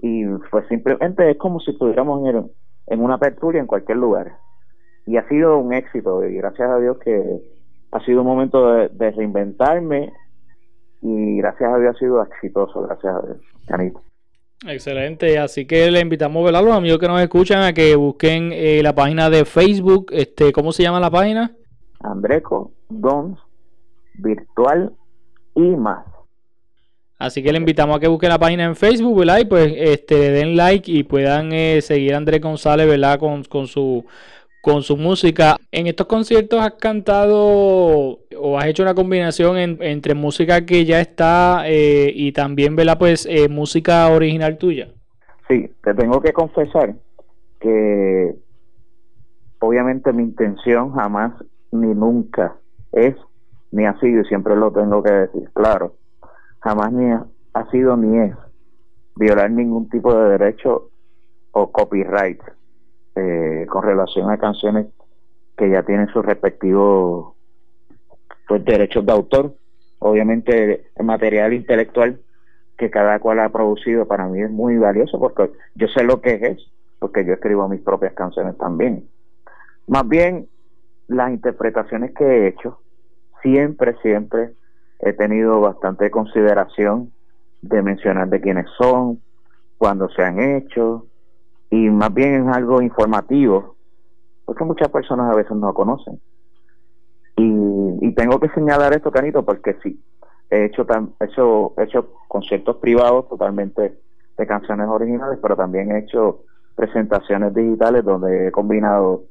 y 0.00 0.26
pues 0.50 0.66
simplemente 0.68 1.30
es 1.30 1.38
como 1.38 1.60
si 1.60 1.70
estuviéramos 1.70 2.28
en, 2.28 2.50
en 2.86 3.00
una 3.00 3.14
apertura 3.14 3.58
en 3.58 3.66
cualquier 3.66 3.98
lugar. 3.98 4.36
Y 5.06 5.16
ha 5.16 5.26
sido 5.28 5.58
un 5.58 5.72
éxito, 5.72 6.24
y 6.24 6.34
gracias 6.34 6.70
a 6.70 6.78
Dios 6.78 6.98
que 6.98 7.40
ha 7.90 8.00
sido 8.04 8.20
un 8.20 8.26
momento 8.26 8.72
de, 8.72 8.88
de 8.90 9.10
reinventarme, 9.10 10.12
y 11.00 11.38
gracias 11.38 11.72
a 11.72 11.78
Dios 11.78 11.96
ha 11.96 11.98
sido 11.98 12.22
exitoso, 12.22 12.82
gracias 12.82 13.14
a 13.14 13.26
Dios, 13.26 13.40
Canito. 13.66 14.00
Excelente, 14.66 15.38
así 15.38 15.66
que 15.66 15.90
le 15.90 16.00
invitamos 16.00 16.48
a 16.48 16.62
los 16.62 16.72
amigos 16.72 16.98
que 16.98 17.06
nos 17.06 17.20
escuchan 17.20 17.62
a 17.62 17.74
que 17.74 17.94
busquen 17.96 18.50
eh, 18.52 18.80
la 18.82 18.94
página 18.94 19.28
de 19.28 19.44
Facebook, 19.44 20.06
este, 20.10 20.52
¿cómo 20.52 20.72
se 20.72 20.82
llama 20.82 21.00
la 21.00 21.10
página? 21.10 21.54
Andreco 22.00 22.72
Dons 22.88 23.38
Virtual 24.14 24.92
y 25.54 25.76
más. 25.76 26.06
Así 27.18 27.42
que 27.42 27.52
le 27.52 27.58
invitamos 27.58 27.96
a 27.96 28.00
que 28.00 28.08
busquen 28.08 28.30
la 28.30 28.38
página 28.38 28.64
en 28.64 28.74
Facebook, 28.74 29.18
¿verdad? 29.18 29.38
Y 29.38 29.44
pues 29.44 29.72
este, 29.76 30.30
den 30.30 30.56
like 30.56 30.90
y 30.90 31.02
puedan 31.02 31.52
eh, 31.52 31.80
seguir 31.82 32.14
a 32.14 32.16
Andrés 32.16 32.40
González, 32.40 32.86
¿verdad? 32.86 33.18
Con, 33.18 33.44
con 33.44 33.66
su 33.66 34.04
con 34.64 34.82
su 34.82 34.96
música. 34.96 35.56
En 35.70 35.86
estos 35.86 36.06
conciertos 36.06 36.58
has 36.58 36.72
cantado 36.72 37.36
o 37.38 38.58
has 38.58 38.64
hecho 38.64 38.82
una 38.82 38.94
combinación 38.94 39.58
entre 39.58 40.14
música 40.14 40.64
que 40.64 40.86
ya 40.86 41.00
está 41.00 41.64
eh, 41.66 42.10
y 42.14 42.32
también, 42.32 42.74
¿verdad? 42.74 42.98
Pues 42.98 43.26
eh, 43.26 43.50
música 43.50 44.08
original 44.08 44.56
tuya. 44.56 44.88
Sí, 45.48 45.70
te 45.82 45.92
tengo 45.92 46.22
que 46.22 46.32
confesar 46.32 46.94
que 47.60 48.34
obviamente 49.58 50.14
mi 50.14 50.22
intención 50.22 50.92
jamás 50.94 51.32
ni 51.70 51.94
nunca 51.94 52.56
es 52.92 53.14
ni 53.70 53.84
ha 53.84 54.00
sido, 54.00 54.22
y 54.22 54.24
siempre 54.24 54.56
lo 54.56 54.72
tengo 54.72 55.02
que 55.02 55.10
decir, 55.10 55.50
claro, 55.52 55.96
jamás 56.60 56.90
ni 56.92 57.12
ha 57.12 57.70
sido 57.70 57.98
ni 57.98 58.18
es 58.18 58.34
violar 59.16 59.50
ningún 59.50 59.90
tipo 59.90 60.14
de 60.14 60.38
derecho 60.38 60.88
o 61.50 61.70
copyright 61.70 62.40
eh, 63.16 63.66
con 63.68 63.82
relación 63.82 64.30
a 64.30 64.38
canciones 64.38 64.86
que 65.56 65.70
ya 65.70 65.82
tienen 65.82 66.08
sus 66.08 66.24
respectivos 66.24 67.34
pues, 68.48 68.64
derechos 68.64 69.06
de 69.06 69.12
autor. 69.12 69.54
Obviamente 69.98 70.86
el 70.96 71.06
material 71.06 71.52
intelectual 71.52 72.20
que 72.76 72.90
cada 72.90 73.18
cual 73.20 73.38
ha 73.40 73.48
producido 73.50 74.06
para 74.06 74.26
mí 74.26 74.42
es 74.42 74.50
muy 74.50 74.76
valioso 74.76 75.18
porque 75.18 75.50
yo 75.74 75.86
sé 75.88 76.02
lo 76.02 76.20
que 76.20 76.34
es, 76.34 76.70
porque 76.98 77.24
yo 77.24 77.34
escribo 77.34 77.68
mis 77.68 77.80
propias 77.80 78.14
canciones 78.14 78.58
también. 78.58 79.08
Más 79.86 80.08
bien, 80.08 80.48
las 81.08 81.30
interpretaciones 81.30 82.12
que 82.12 82.24
he 82.24 82.48
hecho, 82.48 82.80
siempre, 83.42 83.94
siempre 84.02 84.52
he 85.00 85.12
tenido 85.12 85.60
bastante 85.60 86.10
consideración 86.10 87.12
de 87.62 87.82
mencionar 87.82 88.28
de 88.28 88.40
quiénes 88.40 88.66
son, 88.76 89.20
cuándo 89.78 90.08
se 90.08 90.22
han 90.22 90.40
hecho, 90.40 91.06
y 91.70 91.90
más 91.90 92.12
bien 92.12 92.48
es 92.48 92.56
algo 92.56 92.80
informativo, 92.82 93.76
porque 94.44 94.64
muchas 94.64 94.88
personas 94.88 95.32
a 95.32 95.36
veces 95.36 95.56
no 95.56 95.72
conocen. 95.74 96.20
Y, 97.36 98.06
y 98.06 98.14
tengo 98.14 98.38
que 98.38 98.48
señalar 98.50 98.94
esto, 98.94 99.10
Canito, 99.10 99.44
porque 99.44 99.76
sí, 99.82 100.00
he 100.50 100.66
hecho, 100.66 100.86
he 101.20 101.24
hecho, 101.24 101.74
he 101.76 101.82
hecho 101.84 102.12
conciertos 102.28 102.76
privados 102.76 103.28
totalmente 103.28 103.98
de 104.36 104.46
canciones 104.46 104.88
originales, 104.88 105.38
pero 105.40 105.56
también 105.56 105.92
he 105.92 105.98
hecho 106.00 106.42
presentaciones 106.74 107.54
digitales 107.54 108.04
donde 108.04 108.48
he 108.48 108.52
combinado 108.52 109.24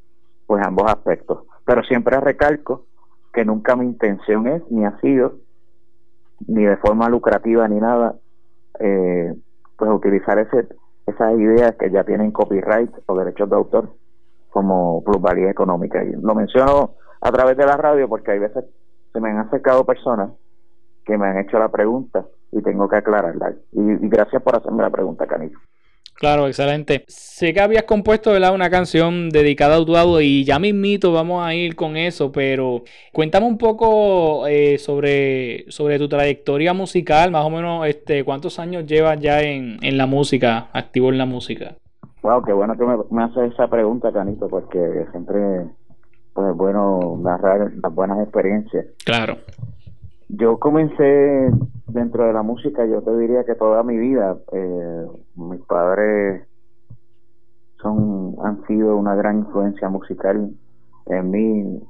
pues 0.45 0.65
ambos 0.65 0.89
aspectos. 0.89 1.45
Pero 1.65 1.83
siempre 1.83 2.19
recalco 2.19 2.85
que 3.33 3.45
nunca 3.45 3.75
mi 3.75 3.85
intención 3.85 4.47
es, 4.47 4.61
ni 4.69 4.85
ha 4.85 4.99
sido, 4.99 5.35
ni 6.47 6.63
de 6.63 6.77
forma 6.77 7.09
lucrativa 7.09 7.67
ni 7.67 7.79
nada, 7.79 8.15
eh, 8.79 9.33
pues 9.77 9.91
utilizar 9.91 10.39
ese 10.39 10.67
esas 11.05 11.33
ideas 11.33 11.75
que 11.75 11.91
ya 11.91 12.03
tienen 12.03 12.31
copyright 12.31 12.91
o 13.05 13.17
derechos 13.17 13.49
de 13.49 13.55
autor 13.55 13.89
como 14.49 15.03
plusvalía 15.03 15.49
económica. 15.49 16.03
Y 16.03 16.11
lo 16.13 16.35
menciono 16.35 16.91
a 17.21 17.31
través 17.31 17.57
de 17.57 17.65
la 17.65 17.77
radio 17.77 18.07
porque 18.07 18.31
hay 18.31 18.39
veces 18.39 18.65
se 19.11 19.19
me 19.19 19.29
han 19.29 19.39
acercado 19.39 19.85
personas 19.85 20.31
que 21.05 21.17
me 21.17 21.27
han 21.27 21.39
hecho 21.39 21.59
la 21.59 21.69
pregunta 21.69 22.25
y 22.51 22.61
tengo 22.61 22.87
que 22.87 22.97
aclararla. 22.97 23.53
Y, 23.71 24.07
gracias 24.07 24.41
por 24.41 24.55
hacerme 24.55 24.83
la 24.83 24.89
pregunta, 24.89 25.27
Canito. 25.27 25.57
Claro, 26.15 26.47
excelente. 26.47 27.04
Sé 27.08 27.54
que 27.54 27.60
habías 27.60 27.84
compuesto 27.84 28.32
¿verdad? 28.32 28.54
una 28.54 28.69
canción 28.69 29.30
dedicada 29.30 29.76
a 29.76 29.80
Utuado 29.80 30.21
y 30.21 30.43
ya 30.45 30.60
mismito 30.60 31.12
vamos 31.12 31.45
a 31.45 31.54
ir 31.54 31.76
con 31.76 31.97
eso, 31.97 32.32
pero 32.32 32.84
cuéntame 33.12 33.45
un 33.45 33.58
poco 33.58 34.47
eh, 34.47 34.78
sobre, 34.78 35.65
sobre 35.69 35.97
tu 35.99 36.08
trayectoria 36.08 36.73
musical, 36.73 37.32
más 37.32 37.45
o 37.45 37.49
menos 37.49 37.86
este, 37.88 38.23
cuántos 38.23 38.60
años 38.60 38.86
llevas 38.86 39.19
ya 39.19 39.41
en, 39.41 39.78
en 39.82 39.97
la 39.97 40.06
música, 40.06 40.69
activo 40.71 41.10
en 41.10 41.17
la 41.17 41.26
música. 41.26 41.76
Wow, 42.21 42.43
qué 42.43 42.54
bueno 42.54 42.78
que 42.78 42.86
me, 42.86 42.95
me 43.12 43.23
haces 43.23 43.52
esa 43.52 43.67
pregunta, 43.67 44.13
Canito, 44.13 44.47
porque 44.47 45.06
siempre 45.12 45.39
pues, 46.34 46.49
es 46.49 46.56
bueno 46.56 47.19
narrar 47.21 47.71
las 47.82 47.93
buenas 47.93 48.19
experiencias. 48.19 48.86
Claro. 49.04 49.38
Yo 50.30 50.58
comencé 50.58 51.49
dentro 51.93 52.25
de 52.25 52.34
la 52.34 52.41
música, 52.41 52.86
yo 52.86 53.01
te 53.01 53.15
diría 53.17 53.43
que 53.43 53.56
toda 53.56 53.84
mi 53.84 53.97
vida, 53.97 54.38
eh, 54.51 55.08
mis 55.36 55.62
padres 55.62 56.47
son 57.82 58.36
han 58.43 58.65
sido 58.65 58.97
una 58.97 59.15
gran 59.15 59.39
influencia 59.39 59.89
musical 59.89 60.51
en 61.06 61.32
mí, 61.32 61.82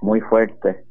muy 0.00 0.20
fuerte, 0.22 0.84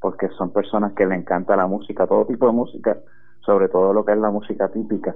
porque 0.00 0.28
son 0.30 0.52
personas 0.52 0.92
que 0.94 1.06
le 1.06 1.16
encanta 1.16 1.56
la 1.56 1.66
música, 1.66 2.06
todo 2.06 2.26
tipo 2.26 2.46
de 2.46 2.52
música, 2.52 2.98
sobre 3.40 3.68
todo 3.68 3.92
lo 3.92 4.04
que 4.04 4.12
es 4.12 4.18
la 4.18 4.30
música 4.30 4.68
típica. 4.68 5.14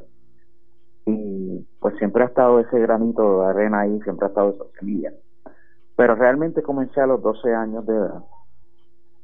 Y 1.07 1.66
pues 1.81 1.96
siempre 1.96 2.25
ha 2.25 2.27
estado 2.27 2.61
ese 2.61 2.79
granito 2.79 3.40
de 3.40 3.46
arena 3.46 3.81
ahí, 3.81 4.01
siempre 4.03 4.27
ha 4.27 4.29
estado 4.29 4.51
esa 4.51 4.79
semilla. 4.79 5.12
Pero 5.96 6.14
realmente 6.14 6.62
comencé 6.62 7.01
a 7.01 7.07
los 7.07 7.23
12 7.23 7.55
años 7.55 7.87
de 7.87 7.94
edad 7.94 8.23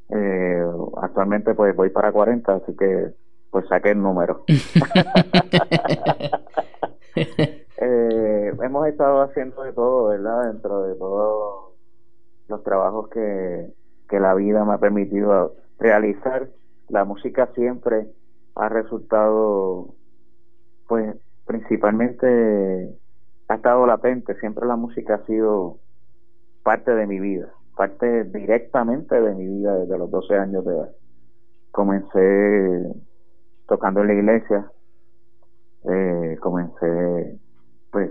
eh, 0.08 0.64
actualmente 1.02 1.54
pues 1.54 1.74
voy 1.74 1.90
para 1.90 2.12
40, 2.12 2.54
así 2.54 2.76
que 2.76 3.12
pues 3.56 3.68
saqué 3.68 3.92
el 3.92 4.02
número. 4.02 4.44
eh, 7.16 8.52
hemos 8.62 8.86
estado 8.86 9.22
haciendo 9.22 9.62
de 9.62 9.72
todo, 9.72 10.08
¿verdad? 10.08 10.52
Dentro 10.52 10.82
de 10.82 10.94
todos 10.96 11.72
los 12.48 12.62
trabajos 12.62 13.08
que, 13.08 13.72
que 14.10 14.20
la 14.20 14.34
vida 14.34 14.62
me 14.66 14.74
ha 14.74 14.78
permitido 14.78 15.54
realizar. 15.78 16.50
La 16.90 17.06
música 17.06 17.48
siempre 17.54 18.08
ha 18.56 18.68
resultado, 18.68 19.94
pues 20.86 21.16
principalmente 21.46 22.94
ha 23.48 23.54
estado 23.54 23.86
latente, 23.86 24.38
siempre 24.38 24.66
la 24.66 24.76
música 24.76 25.14
ha 25.14 25.24
sido 25.24 25.78
parte 26.62 26.94
de 26.94 27.06
mi 27.06 27.20
vida 27.20 27.50
parte 27.74 28.24
directamente 28.24 29.18
de 29.20 29.34
mi 29.34 29.46
vida 29.46 29.78
desde 29.78 29.98
los 29.98 30.10
12 30.10 30.34
años 30.34 30.64
de 30.64 30.72
edad. 30.72 30.90
Comencé 31.70 32.94
tocando 33.66 34.00
en 34.00 34.06
la 34.08 34.14
iglesia, 34.14 34.70
eh, 35.88 36.36
comencé, 36.40 37.38
pues, 37.90 38.10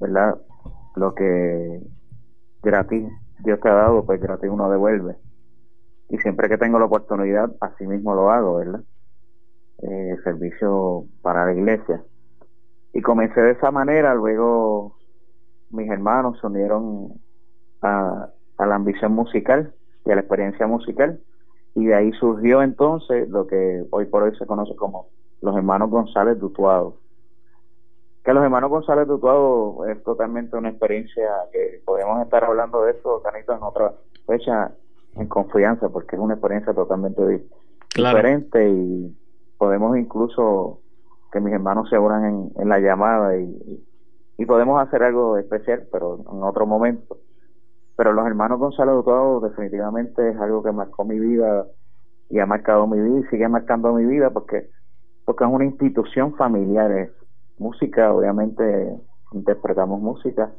¿verdad? 0.00 0.38
Lo 0.94 1.14
que 1.14 1.80
gratis 2.62 3.08
Dios 3.40 3.60
te 3.60 3.68
ha 3.68 3.74
dado, 3.74 4.04
pues 4.04 4.20
gratis 4.20 4.50
uno 4.50 4.70
devuelve. 4.70 5.16
Y 6.08 6.18
siempre 6.18 6.48
que 6.48 6.58
tengo 6.58 6.78
la 6.78 6.86
oportunidad, 6.86 7.50
así 7.60 7.86
mismo 7.86 8.14
lo 8.14 8.30
hago, 8.30 8.56
¿verdad? 8.56 8.80
Eh, 9.82 10.16
servicio 10.24 11.04
para 11.22 11.44
la 11.46 11.52
iglesia. 11.52 12.02
Y 12.92 13.02
comencé 13.02 13.40
de 13.40 13.52
esa 13.52 13.70
manera, 13.70 14.14
luego 14.14 14.96
mis 15.70 15.90
hermanos 15.90 16.38
se 16.40 16.46
unieron 16.46 17.12
a, 17.82 18.28
a 18.56 18.66
la 18.66 18.74
ambición 18.74 19.12
musical 19.12 19.74
y 20.04 20.12
a 20.12 20.14
la 20.14 20.20
experiencia 20.22 20.66
musical. 20.66 21.20
Y 21.76 21.84
de 21.84 21.94
ahí 21.94 22.10
surgió 22.12 22.62
entonces 22.62 23.28
lo 23.28 23.46
que 23.46 23.84
hoy 23.90 24.06
por 24.06 24.22
hoy 24.22 24.34
se 24.38 24.46
conoce 24.46 24.74
como 24.76 25.08
los 25.42 25.54
hermanos 25.54 25.90
González 25.90 26.38
Dutuado. 26.38 26.96
Que 28.24 28.32
los 28.32 28.42
hermanos 28.42 28.70
González 28.70 29.06
Dutuado 29.06 29.84
es 29.86 30.02
totalmente 30.02 30.56
una 30.56 30.70
experiencia 30.70 31.28
que 31.52 31.82
podemos 31.84 32.22
estar 32.22 32.42
hablando 32.44 32.82
de 32.82 32.92
eso, 32.92 33.20
Canito, 33.22 33.52
en 33.52 33.62
otra 33.62 33.92
fecha 34.26 34.72
en 35.16 35.26
confianza, 35.28 35.90
porque 35.90 36.16
es 36.16 36.22
una 36.22 36.32
experiencia 36.32 36.72
totalmente 36.72 37.44
diferente 37.94 38.70
y 38.70 39.14
podemos 39.58 39.98
incluso 39.98 40.80
que 41.30 41.40
mis 41.40 41.52
hermanos 41.52 41.90
se 41.90 41.98
unan 41.98 42.52
en, 42.56 42.68
la 42.70 42.78
llamada 42.78 43.36
y, 43.36 43.84
y, 44.38 44.46
podemos 44.46 44.80
hacer 44.80 45.02
algo 45.02 45.36
especial, 45.36 45.86
pero 45.92 46.20
en 46.20 46.42
otro 46.42 46.66
momento. 46.66 47.18
Pero 47.96 48.12
los 48.12 48.26
hermanos 48.26 48.58
Gonzalo 48.58 49.00
Utuado 49.00 49.40
definitivamente 49.40 50.30
es 50.30 50.36
algo 50.38 50.62
que 50.62 50.72
marcó 50.72 51.04
mi 51.04 51.18
vida 51.18 51.66
y 52.28 52.38
ha 52.38 52.46
marcado 52.46 52.86
mi 52.86 53.00
vida 53.00 53.20
y 53.20 53.30
sigue 53.30 53.48
marcando 53.48 53.92
mi 53.94 54.04
vida 54.04 54.30
porque 54.30 54.68
porque 55.24 55.44
es 55.44 55.50
una 55.50 55.64
institución 55.64 56.36
familiar, 56.36 56.92
es 56.92 57.10
música, 57.58 58.12
obviamente 58.12 58.96
interpretamos 59.32 60.00
música 60.00 60.52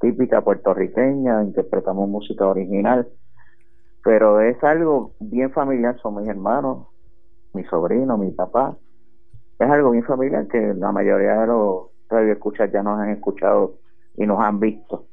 típica 0.00 0.42
puertorriqueña, 0.42 1.42
interpretamos 1.42 2.08
música 2.08 2.46
original, 2.46 3.08
pero 4.04 4.40
es 4.40 4.62
algo 4.62 5.12
bien 5.20 5.50
familiar, 5.52 5.98
son 6.00 6.16
mis 6.16 6.28
hermanos, 6.28 6.86
mi 7.52 7.64
sobrino, 7.64 8.16
mi 8.18 8.30
papá, 8.30 8.76
es 9.58 9.70
algo 9.70 9.90
bien 9.90 10.04
familiar 10.04 10.46
que 10.48 10.74
la 10.74 10.92
mayoría 10.92 11.40
de 11.40 11.46
los 11.46 11.86
escuchas 12.28 12.70
ya 12.72 12.82
nos 12.82 13.00
han 13.00 13.10
escuchado 13.10 13.78
y 14.16 14.26
nos 14.26 14.40
han 14.40 14.60
visto. 14.60 15.06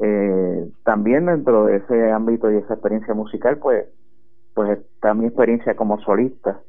Eh, 0.00 0.70
también 0.84 1.26
dentro 1.26 1.66
de 1.66 1.76
ese 1.76 2.10
ámbito 2.10 2.50
y 2.50 2.56
esa 2.56 2.74
experiencia 2.74 3.14
musical, 3.14 3.58
pues, 3.58 3.86
pues 4.54 4.78
está 4.78 5.14
mi 5.14 5.26
experiencia 5.26 5.76
como 5.76 6.00
solista, 6.00 6.60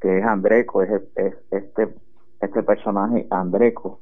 que 0.00 0.18
es 0.18 0.24
Andreco, 0.24 0.82
es, 0.82 1.02
es 1.14 1.34
este, 1.50 1.94
este 2.40 2.62
personaje 2.62 3.26
Andreco. 3.30 4.00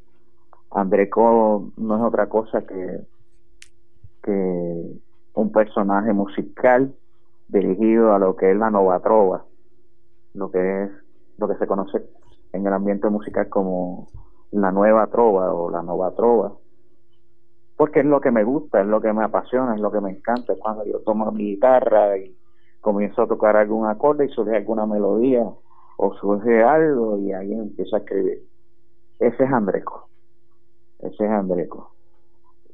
Andreco 0.70 1.70
no 1.76 1.96
es 1.96 2.02
otra 2.02 2.28
cosa 2.28 2.66
que, 2.66 3.00
que 4.22 5.00
un 5.34 5.52
personaje 5.52 6.12
musical 6.12 6.92
dirigido 7.48 8.14
a 8.14 8.18
lo 8.18 8.34
que 8.34 8.50
es 8.50 8.56
la 8.56 8.70
nova 8.70 8.98
trova, 9.00 9.44
lo 10.34 10.50
que 10.50 10.84
es 10.84 10.90
lo 11.38 11.46
que 11.48 11.56
se 11.56 11.66
conoce 11.66 12.02
en 12.52 12.66
el 12.66 12.72
ambiente 12.72 13.08
musical 13.08 13.48
como 13.48 14.08
la 14.50 14.72
nueva 14.72 15.06
trova 15.08 15.52
o 15.52 15.70
la 15.70 15.82
nova 15.82 16.12
trova 16.12 16.52
porque 17.76 18.00
es 18.00 18.06
lo 18.06 18.20
que 18.20 18.30
me 18.30 18.44
gusta, 18.44 18.80
es 18.80 18.86
lo 18.86 19.00
que 19.00 19.12
me 19.12 19.24
apasiona, 19.24 19.74
es 19.74 19.80
lo 19.80 19.90
que 19.90 20.00
me 20.00 20.10
encanta, 20.10 20.52
es 20.52 20.58
cuando 20.58 20.84
yo 20.84 21.00
tomo 21.00 21.30
mi 21.32 21.52
guitarra 21.52 22.16
y 22.18 22.36
comienzo 22.80 23.22
a 23.22 23.26
tocar 23.26 23.56
algún 23.56 23.86
acorde 23.88 24.26
y 24.26 24.28
surge 24.28 24.56
alguna 24.56 24.86
melodía 24.86 25.44
o 25.96 26.14
surge 26.14 26.62
algo 26.62 27.18
y 27.18 27.32
ahí 27.32 27.52
empiezo 27.52 27.96
a 27.96 28.00
escribir. 28.00 28.42
Ese 29.18 29.44
es 29.44 29.52
Andreco, 29.52 30.08
ese 31.00 31.24
es 31.24 31.30
Andreco. 31.30 31.92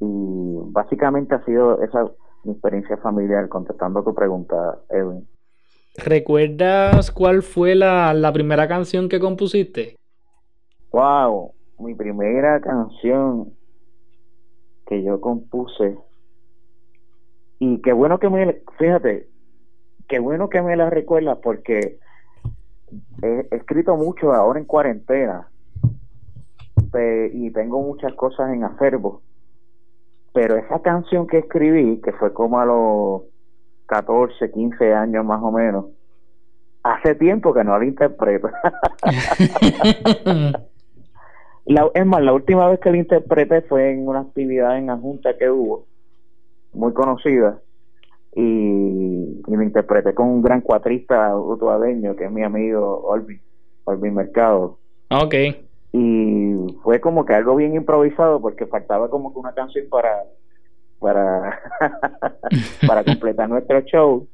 Y 0.01 0.59
básicamente 0.73 1.35
ha 1.35 1.45
sido 1.45 1.83
esa 1.83 2.11
mi 2.45 2.53
experiencia 2.53 2.97
familiar 2.99 3.49
contestando 3.49 4.03
tu 4.03 4.15
pregunta, 4.15 4.79
Edwin. 4.89 5.27
¿Recuerdas 5.97 7.11
cuál 7.11 7.43
fue 7.43 7.75
la, 7.75 8.15
la 8.15 8.33
primera 8.33 8.67
canción 8.67 9.09
que 9.09 9.21
compusiste? 9.21 9.97
Wow, 10.93 11.53
mi 11.79 11.95
primera 11.95 12.61
canción 12.61 13.53
que 14.91 15.03
yo 15.05 15.21
compuse. 15.21 15.97
Y 17.61 17.81
qué 17.81 17.93
bueno 17.93 18.19
que 18.19 18.29
me, 18.29 18.61
fíjate, 18.77 19.29
qué 20.09 20.19
bueno 20.19 20.49
que 20.49 20.61
me 20.61 20.77
la 20.77 20.91
recuerdas 20.91 21.39
porque 21.41 22.01
he, 23.23 23.49
escrito 23.53 23.97
mucho 23.97 24.33
ahora 24.33 24.59
en 24.59 24.67
cuarentena 24.67 25.49
y 27.33 27.53
tengo 27.53 27.81
muchas 27.81 28.13
cosas 28.15 28.53
en 28.53 28.65
acervo. 28.65 29.23
Pero 30.35 30.57
esa 30.57 30.83
canción 30.83 31.29
que 31.29 31.39
escribí, 31.39 32.01
que 32.01 32.13
fue 32.13 32.33
como 32.33 32.59
a 32.59 32.65
los 32.65 33.23
14, 33.87 34.51
15 34.51 34.93
años 34.93 35.25
más 35.25 35.41
o 35.41 35.53
menos, 35.53 35.87
hace 36.83 37.15
tiempo 37.15 37.55
que 37.55 37.63
no 37.63 37.79
la 37.79 37.85
interpreto. 37.85 38.51
La, 41.71 41.89
es 41.95 42.05
más, 42.05 42.21
la 42.21 42.33
última 42.33 42.67
vez 42.69 42.81
que 42.81 42.91
lo 42.91 42.97
interpreté 42.97 43.63
fue 43.63 43.93
en 43.93 44.09
una 44.09 44.23
actividad 44.23 44.77
en 44.77 44.87
la 44.87 44.97
Junta 44.97 45.39
que 45.39 45.49
hubo, 45.49 45.87
muy 46.73 46.93
conocida, 46.93 47.61
y, 48.35 48.43
y 48.43 49.43
lo 49.47 49.63
interpreté 49.63 50.13
con 50.13 50.27
un 50.27 50.43
gran 50.43 50.63
cuatrista 50.63 51.37
utuadeño 51.37 52.17
que 52.17 52.25
es 52.25 52.33
mi 52.33 52.43
amigo 52.43 53.03
Olvin, 53.05 53.41
Olvin 53.85 54.15
Mercado. 54.15 54.79
Ok. 55.11 55.35
Y 55.93 56.57
fue 56.83 57.01
como 57.01 57.25
que 57.25 57.35
algo 57.35 57.55
bien 57.55 57.77
improvisado 57.77 58.41
porque 58.41 58.67
faltaba 58.67 59.09
como 59.09 59.33
que 59.33 59.39
una 59.39 59.55
canción 59.55 59.87
para 59.89 60.25
para 60.99 61.61
para 62.85 63.05
completar 63.05 63.49
nuestro 63.49 63.81
show 63.83 64.27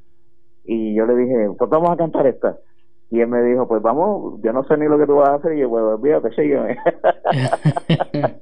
y 0.64 0.94
yo 0.94 1.04
le 1.04 1.14
dije, 1.16 1.50
pues 1.58 1.68
vamos 1.68 1.90
a 1.90 1.98
cantar 1.98 2.26
esta 2.26 2.56
y 3.10 3.20
él 3.20 3.28
me 3.28 3.42
dijo, 3.42 3.68
pues 3.68 3.82
vamos, 3.82 4.40
yo 4.42 4.52
no 4.52 4.64
sé 4.64 4.76
ni 4.76 4.86
lo 4.86 4.98
que 4.98 5.06
tú 5.06 5.16
vas 5.16 5.28
a 5.28 5.34
hacer. 5.34 5.54
Y 5.54 5.60
yo, 5.60 5.70
pues 5.70 5.82
olvídate, 5.82 6.34
sígueme. 6.34 6.78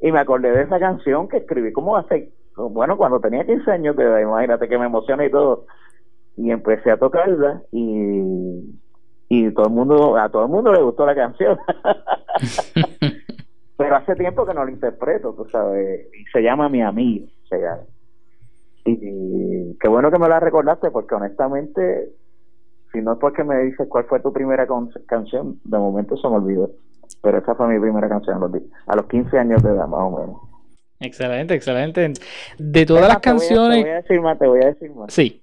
y 0.00 0.12
me 0.12 0.20
acordé 0.20 0.52
de 0.52 0.62
esa 0.62 0.78
canción 0.78 1.28
que 1.28 1.38
escribí 1.38 1.72
como 1.72 1.96
hace, 1.96 2.30
bueno, 2.56 2.96
cuando 2.96 3.20
tenía 3.20 3.44
15 3.44 3.70
años, 3.70 3.96
imagínate 3.98 4.68
que 4.68 4.78
me 4.78 4.86
emociona 4.86 5.24
y 5.24 5.30
todo. 5.30 5.66
Y 6.36 6.50
empecé 6.50 6.92
a 6.92 6.98
tocarla 6.98 7.62
y, 7.72 8.62
y 9.28 9.50
todo 9.52 9.66
el 9.66 9.72
mundo, 9.72 10.16
a 10.16 10.28
todo 10.28 10.44
el 10.44 10.50
mundo 10.50 10.72
le 10.72 10.82
gustó 10.82 11.04
la 11.04 11.14
canción. 11.14 11.58
Pero 13.76 13.96
hace 13.96 14.14
tiempo 14.14 14.46
que 14.46 14.54
no 14.54 14.64
la 14.64 14.70
interpreto, 14.70 15.34
tú 15.34 15.46
sabes. 15.50 16.06
Y 16.14 16.24
se 16.32 16.42
llama 16.42 16.68
Mi 16.68 16.82
Amigo, 16.82 17.26
se 17.48 17.60
llama. 17.60 17.82
Y, 18.84 19.76
qué 19.78 19.88
bueno 19.88 20.10
que 20.10 20.18
me 20.18 20.28
la 20.28 20.40
recordaste 20.40 20.90
porque 20.90 21.14
honestamente 21.14 22.10
si 22.96 23.02
no 23.02 23.12
es 23.12 23.18
porque 23.18 23.44
me 23.44 23.58
dices 23.58 23.86
cuál 23.88 24.04
fue 24.04 24.20
tu 24.20 24.32
primera 24.32 24.66
canción, 25.06 25.60
de 25.64 25.78
momento 25.78 26.16
se 26.16 26.26
me 26.28 26.36
olvidó. 26.36 26.70
Pero 27.22 27.38
esa 27.38 27.54
fue 27.54 27.68
mi 27.68 27.78
primera 27.78 28.08
canción 28.08 28.42
a 28.86 28.96
los 28.96 29.06
15 29.06 29.38
años 29.38 29.62
de 29.62 29.70
edad, 29.70 29.86
más 29.86 30.00
o 30.00 30.18
menos. 30.18 30.36
Excelente, 31.00 31.54
excelente. 31.54 32.12
De 32.58 32.86
todas 32.86 33.08
las 33.08 33.18
canciones. 33.18 33.78
te 33.78 33.82
voy 33.82 33.90
a 33.90 33.96
decir 33.96 34.20
más, 34.20 34.38
te 34.38 34.46
voy 34.46 34.62
a 34.62 34.66
decir 34.66 34.90
más. 34.94 35.12
Sí. 35.12 35.42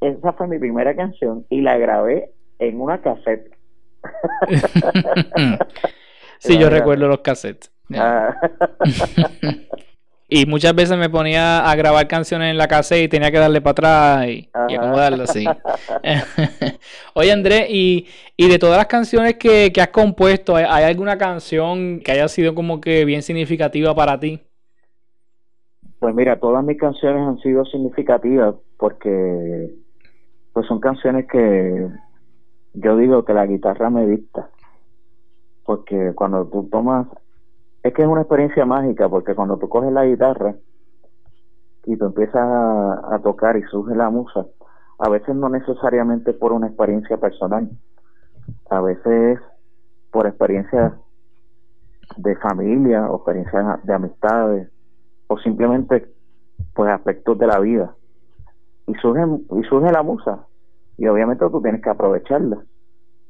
Esa 0.00 0.32
fue 0.34 0.46
mi 0.46 0.58
primera 0.58 0.94
canción 0.94 1.46
y 1.48 1.62
la 1.62 1.78
grabé 1.78 2.32
en 2.58 2.80
una 2.80 3.00
cassette. 3.00 3.50
sí, 6.38 6.58
yo 6.58 6.68
recuerdo 6.68 7.08
los 7.08 7.20
cassettes. 7.20 7.72
Ah. 7.94 8.34
Y 10.30 10.44
muchas 10.44 10.74
veces 10.74 10.98
me 10.98 11.08
ponía 11.08 11.70
a 11.70 11.74
grabar 11.74 12.06
canciones 12.06 12.50
en 12.50 12.58
la 12.58 12.68
casa 12.68 12.98
y 12.98 13.08
tenía 13.08 13.30
que 13.30 13.38
darle 13.38 13.62
para 13.62 13.70
atrás 13.70 14.28
y, 14.28 14.50
acomodarlo 14.52 15.22
así. 15.22 15.46
Oye, 17.14 17.32
Andrés, 17.32 17.66
y, 17.70 18.06
de 18.36 18.58
todas 18.58 18.76
las 18.76 18.88
canciones 18.88 19.36
que, 19.36 19.72
has 19.80 19.88
compuesto, 19.88 20.54
¿hay, 20.54 20.84
alguna 20.84 21.16
canción 21.16 22.00
que 22.00 22.12
haya 22.12 22.28
sido 22.28 22.54
como 22.54 22.78
que 22.78 23.06
bien 23.06 23.22
significativa 23.22 23.94
para 23.94 24.20
ti? 24.20 24.38
Pues 25.98 26.14
mira, 26.14 26.38
todas 26.38 26.62
mis 26.62 26.76
canciones 26.76 27.26
han 27.26 27.38
sido 27.38 27.64
significativas 27.64 28.54
porque 28.76 29.70
pues 30.52 30.66
son 30.66 30.78
canciones 30.78 31.26
que 31.26 31.88
yo 32.74 32.96
digo 32.98 33.24
que 33.24 33.32
la 33.32 33.46
guitarra 33.46 33.88
me 33.88 34.06
dicta. 34.06 34.50
Porque 35.64 36.12
cuando 36.14 36.46
tú 36.46 36.68
tomas 36.70 37.06
es 37.88 37.94
que 37.94 38.02
es 38.02 38.08
una 38.08 38.22
experiencia 38.22 38.64
mágica 38.64 39.08
porque 39.08 39.34
cuando 39.34 39.58
tú 39.58 39.68
coges 39.68 39.92
la 39.92 40.04
guitarra 40.04 40.54
y 41.84 41.96
tú 41.96 42.06
empiezas 42.06 42.36
a, 42.36 43.18
tocar 43.22 43.56
y 43.56 43.62
surge 43.62 43.94
la 43.94 44.10
musa, 44.10 44.46
a 44.98 45.08
veces 45.08 45.34
no 45.34 45.48
necesariamente 45.48 46.32
por 46.32 46.52
una 46.52 46.68
experiencia 46.68 47.16
personal, 47.16 47.68
a 48.70 48.80
veces 48.80 49.40
por 50.10 50.26
experiencias 50.26 50.92
de 52.16 52.36
familia 52.36 53.10
o 53.10 53.16
experiencias 53.16 53.84
de 53.84 53.94
amistades 53.94 54.70
o 55.28 55.38
simplemente 55.38 56.12
pues 56.74 56.90
aspectos 56.90 57.38
de 57.38 57.46
la 57.46 57.58
vida. 57.58 57.94
Y 58.86 58.94
surge 58.94 59.24
y 59.56 59.62
surge 59.64 59.92
la 59.92 60.02
musa 60.02 60.46
y 60.96 61.06
obviamente 61.06 61.48
tú 61.50 61.60
tienes 61.62 61.82
que 61.82 61.90
aprovecharla. 61.90 62.62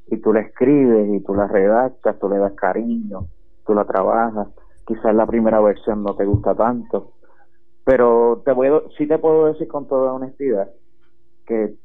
Y 0.07 0.17
tú 0.17 0.33
la 0.33 0.41
escribes 0.41 1.07
y 1.13 1.23
tú 1.23 1.35
la 1.35 1.47
redactas 1.47 2.17
tú 2.19 2.29
le 2.29 2.39
das 2.39 2.53
cariño 2.53 3.27
tú 3.69 3.75
la 3.75 3.85
trabajas, 3.85 4.47
quizás 4.87 5.13
la 5.13 5.27
primera 5.27 5.61
versión 5.61 6.01
no 6.01 6.15
te 6.15 6.25
gusta 6.25 6.55
tanto, 6.55 7.11
pero 7.85 8.41
te 8.43 8.51
voy 8.51 8.67
sí 8.97 9.05
te 9.05 9.19
puedo 9.19 9.45
decir 9.45 9.67
con 9.67 9.87
toda 9.87 10.11
honestidad 10.11 10.71
que 11.45 11.75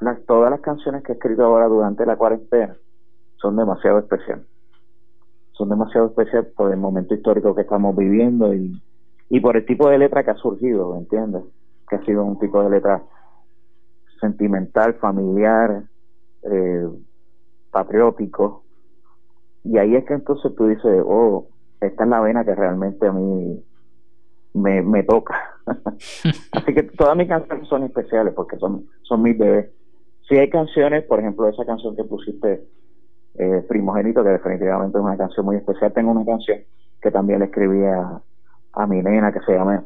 las, 0.00 0.22
todas 0.26 0.50
las 0.50 0.60
canciones 0.60 1.02
que 1.02 1.12
he 1.12 1.14
escrito 1.14 1.42
ahora 1.42 1.66
durante 1.66 2.04
la 2.04 2.16
cuarentena 2.16 2.76
son 3.36 3.56
demasiado 3.56 4.00
especiales. 4.00 4.44
Son 5.52 5.70
demasiado 5.70 6.08
especiales 6.08 6.52
por 6.52 6.70
el 6.70 6.78
momento 6.78 7.14
histórico 7.14 7.54
que 7.54 7.62
estamos 7.62 7.96
viviendo 7.96 8.52
y, 8.52 8.78
y 9.30 9.40
por 9.40 9.56
el 9.56 9.64
tipo 9.64 9.88
de 9.88 9.96
letra 9.96 10.22
que 10.22 10.32
ha 10.32 10.36
surgido, 10.36 10.92
¿me 10.92 10.98
entiendes? 10.98 11.44
Que 11.88 11.96
ha 11.96 12.04
sido 12.04 12.22
un 12.22 12.38
tipo 12.38 12.62
de 12.62 12.68
letra 12.68 13.02
sentimental, 14.20 14.92
familiar, 14.94 15.84
eh, 16.42 16.86
patriótico, 17.70 18.62
y 19.64 19.78
ahí 19.78 19.94
es 19.94 20.04
que 20.04 20.14
entonces 20.14 20.54
tú 20.56 20.66
dices, 20.66 21.02
oh, 21.04 21.48
esta 21.80 22.04
es 22.04 22.10
la 22.10 22.20
vena 22.20 22.44
que 22.44 22.54
realmente 22.54 23.06
a 23.06 23.12
mí 23.12 23.62
me, 24.54 24.82
me 24.82 25.02
toca. 25.02 25.38
Así 26.52 26.74
que 26.74 26.82
todas 26.82 27.16
mis 27.16 27.28
canciones 27.28 27.68
son 27.68 27.84
especiales 27.84 28.34
porque 28.34 28.56
son, 28.56 28.86
son 29.02 29.22
mis 29.22 29.38
bebés. 29.38 29.70
Si 30.28 30.36
hay 30.36 30.48
canciones, 30.48 31.04
por 31.04 31.20
ejemplo, 31.20 31.48
esa 31.48 31.64
canción 31.64 31.96
que 31.96 32.04
pusiste 32.04 32.64
eh, 33.34 33.64
Primogénito, 33.68 34.22
que 34.22 34.30
definitivamente 34.30 34.98
es 34.98 35.04
una 35.04 35.16
canción 35.16 35.46
muy 35.46 35.56
especial. 35.56 35.92
Tengo 35.92 36.10
una 36.12 36.24
canción 36.24 36.60
que 37.00 37.10
también 37.10 37.40
le 37.40 37.46
escribí 37.46 37.84
a, 37.84 38.22
mi 38.86 39.02
nena 39.02 39.32
que 39.32 39.40
se 39.40 39.52
llama 39.52 39.84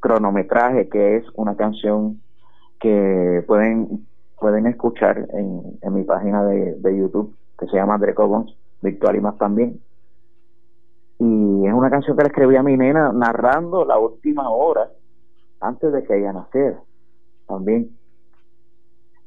Cronometraje, 0.00 0.88
que 0.88 1.16
es 1.16 1.24
una 1.34 1.56
canción 1.56 2.20
que 2.80 3.42
pueden 3.46 4.06
pueden 4.38 4.66
escuchar 4.66 5.26
en, 5.32 5.78
en 5.80 5.94
mi 5.94 6.02
página 6.02 6.44
de, 6.44 6.74
de 6.74 6.98
YouTube, 6.98 7.34
que 7.58 7.66
se 7.66 7.76
llama 7.76 7.98
Cobons, 8.14 8.54
Victoria 8.84 9.18
y 9.18 9.22
más 9.22 9.36
también. 9.38 9.80
Y 11.18 11.66
es 11.66 11.72
una 11.72 11.90
canción 11.90 12.16
que 12.16 12.22
le 12.22 12.28
escribí 12.28 12.56
a 12.56 12.62
mi 12.62 12.76
nena 12.76 13.12
narrando 13.12 13.84
la 13.84 13.98
última 13.98 14.50
hora 14.50 14.90
antes 15.60 15.92
de 15.92 16.04
que 16.04 16.18
ella 16.18 16.32
naciera 16.32 16.78
también. 17.48 17.90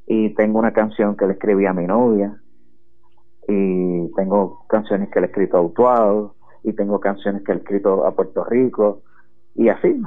Y 0.06 0.34
tengo 0.36 0.60
una 0.60 0.72
canción 0.72 1.18
que 1.18 1.26
le 1.26 1.34
escribí 1.34 1.66
a 1.66 1.74
mi 1.74 1.86
novia. 1.86 2.40
Y 3.48 4.12
tengo 4.16 4.66
canciones 4.68 5.10
que 5.10 5.20
le 5.20 5.28
he 5.28 5.30
escrito 5.30 5.58
a 5.58 5.62
Utuado. 5.62 6.36
Y 6.64 6.74
tengo 6.74 7.00
canciones 7.00 7.44
que 7.44 7.52
he 7.52 7.56
escrito 7.56 8.06
a 8.06 8.16
Puerto 8.16 8.44
Rico. 8.46 9.02
Y 9.56 9.70
así. 9.70 10.02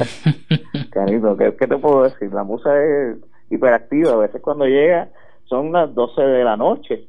Carito, 0.90 1.36
¿qué, 1.36 1.56
¿qué 1.56 1.66
te 1.66 1.78
puedo 1.78 2.04
decir? 2.04 2.32
La 2.32 2.44
musa 2.44 2.70
es 2.82 3.16
hiperactiva. 3.50 4.12
A 4.12 4.16
veces 4.16 4.40
cuando 4.42 4.66
llega 4.66 5.08
son 5.44 5.72
las 5.72 5.92
12 5.94 6.22
de 6.22 6.44
la 6.44 6.56
noche. 6.56 7.08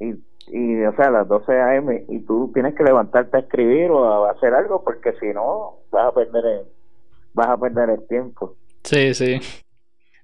Y 0.00 0.14
y 0.50 0.84
o 0.84 0.94
sea, 0.96 1.08
a 1.08 1.10
las 1.10 1.28
12 1.28 1.52
a.m. 1.52 2.04
y 2.08 2.20
tú 2.20 2.50
tienes 2.52 2.74
que 2.74 2.84
levantarte 2.84 3.36
a 3.36 3.40
escribir 3.40 3.90
o 3.90 4.26
a 4.26 4.32
hacer 4.32 4.54
algo 4.54 4.82
porque 4.82 5.12
si 5.20 5.28
no 5.28 5.76
vas 5.90 6.06
a 6.06 6.12
perder 6.12 6.44
el, 6.44 6.60
vas 7.34 7.48
a 7.48 7.56
perder 7.56 7.90
el 7.90 8.06
tiempo. 8.06 8.56
Sí, 8.82 9.14
sí. 9.14 9.40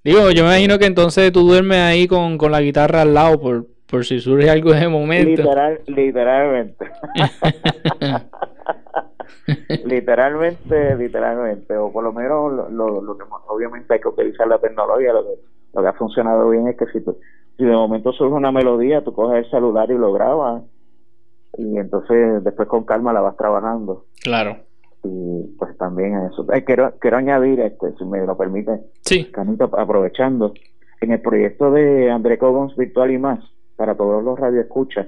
Digo, 0.02 0.30
yo 0.30 0.44
me 0.44 0.50
imagino 0.50 0.78
que 0.78 0.86
entonces 0.86 1.32
tú 1.32 1.40
duermes 1.40 1.78
ahí 1.78 2.06
con, 2.06 2.36
con 2.36 2.52
la 2.52 2.60
guitarra 2.60 3.02
al 3.02 3.14
lado 3.14 3.40
por, 3.40 3.66
por 3.88 4.04
si 4.04 4.20
surge 4.20 4.50
algo 4.50 4.72
de 4.72 4.88
momento. 4.88 5.42
Literal, 5.42 5.80
literalmente. 5.86 6.90
literalmente, 9.84 10.96
literalmente. 10.96 11.76
O 11.76 11.92
por 11.92 12.04
lo 12.04 12.12
menos 12.12 12.70
lo, 12.70 13.00
lo, 13.00 13.16
que 13.16 13.24
obviamente 13.48 13.94
hay 13.94 14.00
que 14.00 14.08
utilizar 14.08 14.46
la 14.46 14.58
tecnología. 14.58 15.12
Lo 15.12 15.24
que, 15.24 15.40
lo 15.72 15.82
que 15.82 15.88
ha 15.88 15.92
funcionado 15.94 16.50
bien 16.50 16.68
es 16.68 16.76
que 16.76 16.86
si 16.86 17.00
tú, 17.00 17.18
si 17.56 17.64
de 17.64 17.72
momento 17.72 18.12
surge 18.12 18.34
una 18.34 18.52
melodía, 18.52 19.04
tú 19.04 19.12
coges 19.12 19.44
el 19.44 19.50
celular 19.50 19.90
y 19.90 19.98
lo 19.98 20.12
grabas. 20.12 20.62
Y 21.56 21.78
entonces 21.78 22.42
después 22.42 22.68
con 22.68 22.84
calma 22.84 23.12
la 23.12 23.20
vas 23.20 23.36
trabajando. 23.36 24.06
Claro. 24.22 24.56
Y 25.04 25.54
pues 25.58 25.76
también 25.76 26.16
eso. 26.32 26.46
Eh, 26.52 26.64
quiero, 26.64 26.94
quiero 26.98 27.16
añadir, 27.18 27.60
este, 27.60 27.92
si 27.96 28.04
me 28.04 28.24
lo 28.24 28.36
permite, 28.36 28.80
sí. 29.02 29.30
Canito, 29.30 29.70
aprovechando, 29.76 30.54
en 31.00 31.12
el 31.12 31.20
proyecto 31.20 31.70
de 31.70 32.10
André 32.10 32.38
Cogons 32.38 32.74
Virtual 32.76 33.10
y 33.10 33.18
más, 33.18 33.40
para 33.76 33.94
todos 33.96 34.24
los 34.24 34.38
radioescuchas, 34.38 35.06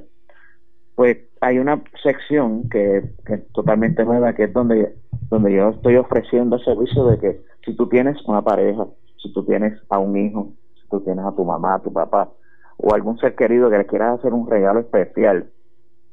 pues 0.95 1.19
hay 1.41 1.59
una 1.59 1.83
sección 2.03 2.69
que, 2.69 3.03
que 3.27 3.35
es 3.35 3.53
totalmente 3.53 4.05
nueva, 4.05 4.35
que 4.35 4.45
es 4.45 4.53
donde, 4.53 4.95
donde 5.31 5.53
yo 5.53 5.71
estoy 5.71 5.97
ofreciendo 5.97 6.57
el 6.57 6.65
servicio 6.65 7.07
de 7.07 7.19
que 7.19 7.41
si 7.65 7.75
tú 7.75 7.89
tienes 7.89 8.17
una 8.27 8.43
pareja, 8.43 8.87
si 9.23 9.33
tú 9.33 9.45
tienes 9.45 9.79
a 9.89 9.99
un 9.99 10.17
hijo, 10.17 10.53
tú 10.91 11.01
tienes 11.01 11.25
a 11.25 11.33
tu 11.33 11.45
mamá, 11.45 11.75
a 11.75 11.79
tu 11.81 11.93
papá 11.93 12.31
o 12.79 12.95
algún 12.95 13.19
ser 13.19 13.35
querido 13.35 13.71
que 13.71 13.79
le 13.79 13.87
quieras 13.87 14.19
hacer 14.19 14.35
un 14.35 14.49
regalo 14.49 14.81
especial, 14.81 15.51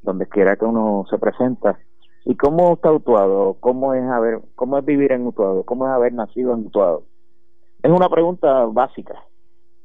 donde 0.02 0.26
quiera 0.26 0.56
que 0.56 0.66
uno 0.66 1.06
se 1.08 1.20
presenta, 1.20 1.78
¿Y 2.26 2.36
cómo 2.36 2.74
está 2.74 2.92
Utuado? 2.92 3.56
¿Cómo 3.60 3.94
es, 3.94 4.04
haber, 4.04 4.42
¿Cómo 4.56 4.80
es 4.80 4.86
vivir 4.86 5.12
en 5.12 5.28
Utuado? 5.28 5.64
¿Cómo 5.64 5.86
es 5.86 5.92
haber 5.92 6.12
nacido 6.14 6.54
en 6.54 6.66
Utuado? 6.66 7.04
Es 7.84 7.92
una 7.92 8.10
pregunta 8.10 8.66
básica, 8.66 9.14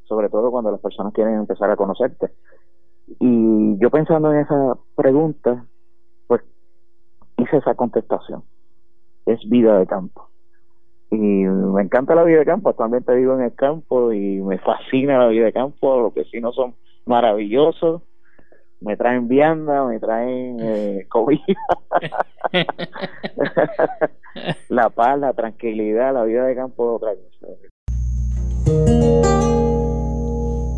sobre 0.05 0.31
todo 0.31 0.51
cuando 0.51 0.71
las 0.71 0.81
personas 0.81 1.13
quieren 1.13 1.35
empezar 1.35 1.71
a 1.71 1.77
conocerte. 1.77 2.31
Y 3.19 3.77
yo 3.79 3.91
pensando 3.91 4.33
en 4.33 4.41
esa 4.41 4.79
pregunta, 4.97 5.67
pues 6.27 6.41
hice 7.37 7.59
esa 7.59 7.75
contestación. 7.75 8.43
Es 9.27 9.47
vida 9.47 9.79
de 9.79 9.87
campo. 9.87 10.29
Y 11.11 11.17
me 11.17 11.83
encanta 11.83 12.15
la 12.15 12.25
vida 12.25 12.39
de 12.39 12.47
campo, 12.47 12.71
actualmente 12.71 13.15
vivo 13.15 13.35
en 13.35 13.43
el 13.43 13.55
campo 13.55 14.13
y 14.13 14.41
me 14.41 14.59
fascina 14.59 15.19
la 15.19 15.29
vida 15.29 15.45
de 15.45 15.53
campo, 15.53 16.01
los 16.01 16.15
vecinos 16.15 16.55
son 16.55 16.75
maravillosos 17.05 18.03
me 18.81 18.97
traen 18.97 19.29
vianda, 19.29 19.85
me 19.85 20.01
traen 20.01 20.57
eh, 20.61 21.07
la 24.69 24.91
paz, 24.91 25.19
la 25.19 25.33
tranquilidad, 25.35 26.15
la 26.15 26.25
vida 26.25 26.47
de 26.47 26.57
campo 26.57 26.89
de 26.89 26.95
otra 26.97 27.11
cosa. 27.15 27.47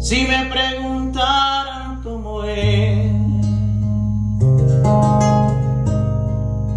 Si 0.01 0.27
me 0.27 0.47
preguntaran 0.51 2.03
cómo 2.03 2.43
es 2.45 3.13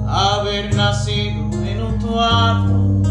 haber 0.07 0.73
nacido 0.75 1.49
en 1.63 1.81
un 1.81 1.97
tuato, 1.99 3.01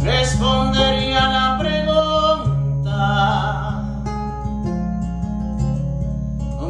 respondería 0.00 1.28
la 1.28 1.58
pregunta 1.58 1.98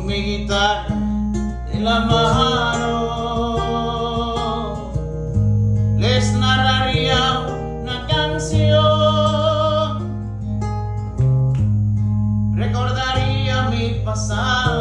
mi 0.09 0.23
guitarra 0.23 0.87
en 0.89 1.85
la 1.85 2.01
mano. 2.01 3.59
Les 5.99 6.33
narraría 6.33 7.41
una 7.83 8.07
canción, 8.07 8.79
recordaría 12.57 13.69
mi 13.69 14.01
pasado. 14.03 14.78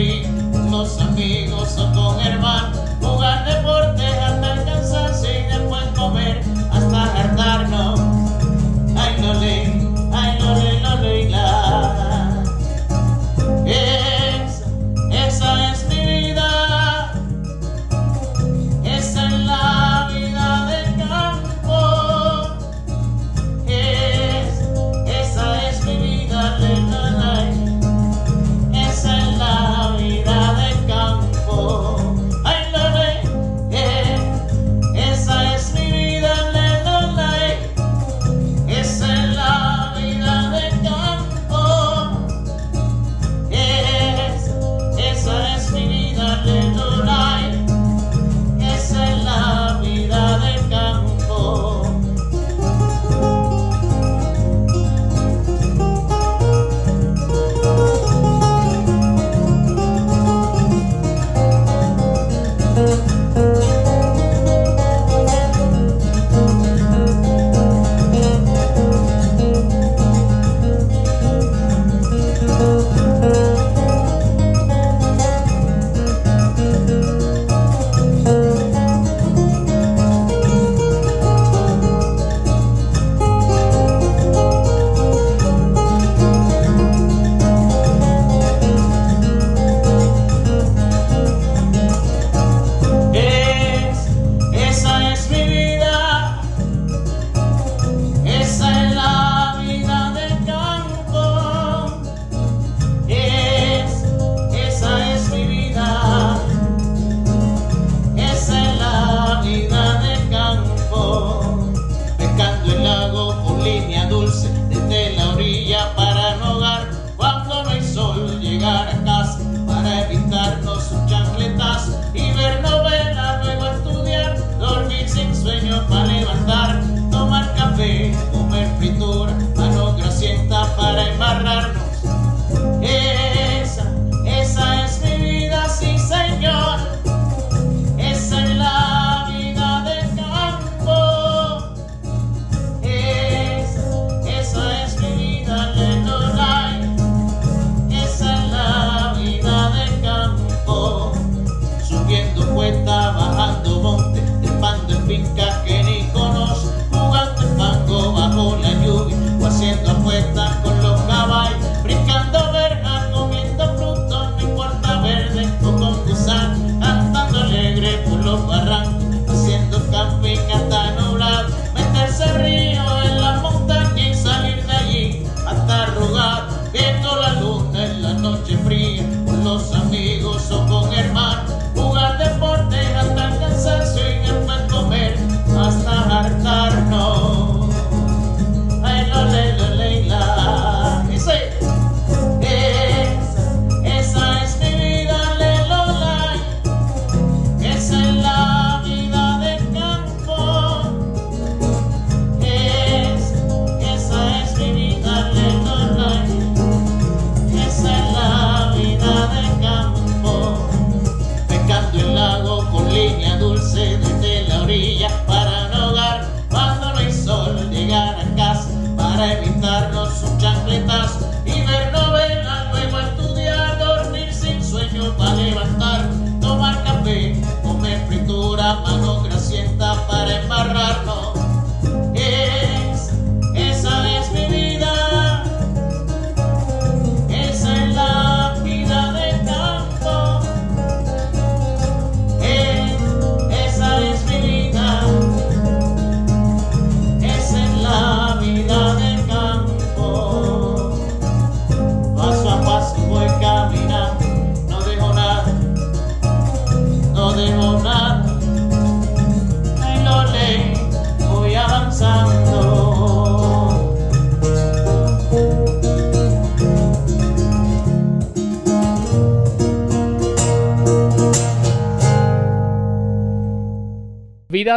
fin, 0.00 0.70
los 0.70 0.98
amigos 0.98 1.68
son 1.72 1.99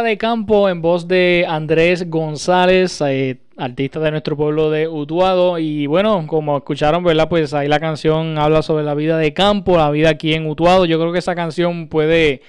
de 0.04 0.18
campo 0.18 0.68
en 0.68 0.82
voz 0.82 1.08
de 1.08 1.46
Andrés 1.48 2.08
González, 2.08 3.00
eh, 3.00 3.40
artista 3.56 3.98
de 3.98 4.10
nuestro 4.10 4.36
pueblo 4.36 4.70
de 4.70 4.86
Utuado. 4.86 5.58
Y 5.58 5.86
bueno, 5.86 6.26
como 6.26 6.58
escucharon, 6.58 7.02
¿verdad? 7.02 7.28
Pues 7.28 7.54
ahí 7.54 7.66
la 7.66 7.80
canción 7.80 8.38
habla 8.38 8.62
sobre 8.62 8.84
la 8.84 8.94
vida 8.94 9.16
de 9.16 9.32
campo, 9.32 9.78
la 9.78 9.90
vida 9.90 10.10
aquí 10.10 10.34
en 10.34 10.46
Utuado. 10.46 10.84
Yo 10.84 11.00
creo 11.00 11.12
que 11.12 11.18
esa 11.20 11.34
canción 11.34 11.88
puede 11.88 12.42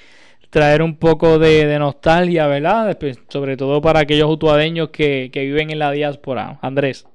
traer 0.49 0.81
un 0.81 0.97
poco 0.97 1.39
de, 1.39 1.77
nostalgia, 1.79 2.47
¿verdad? 2.47 2.97
sobre 3.29 3.57
todo 3.57 3.81
para 3.81 4.01
aquellos 4.01 4.29
utuadeños 4.29 4.89
que, 4.89 5.31
viven 5.33 5.71
en 5.71 5.79
la 5.79 5.91
diáspora. 5.91 6.59
Andrés. 6.61 7.07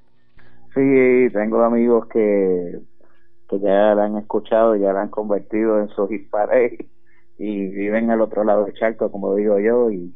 Sí, 0.75 1.29
tengo 1.33 1.63
amigos 1.63 2.07
que, 2.07 2.79
que 3.49 3.61
ya 3.61 3.95
la 3.95 4.05
han 4.05 4.17
escuchado, 4.17 4.75
ya 4.77 4.93
la 4.93 5.03
han 5.03 5.11
convertido 5.11 5.81
en 5.81 5.89
su 5.91 6.07
dispares 6.07 6.79
y 7.39 7.67
viven 7.67 8.11
al 8.11 8.21
otro 8.21 8.45
lado 8.45 8.65
del 8.65 8.75
charco, 8.75 9.11
como 9.11 9.35
digo 9.35 9.59
yo, 9.59 9.91
y, 9.91 10.15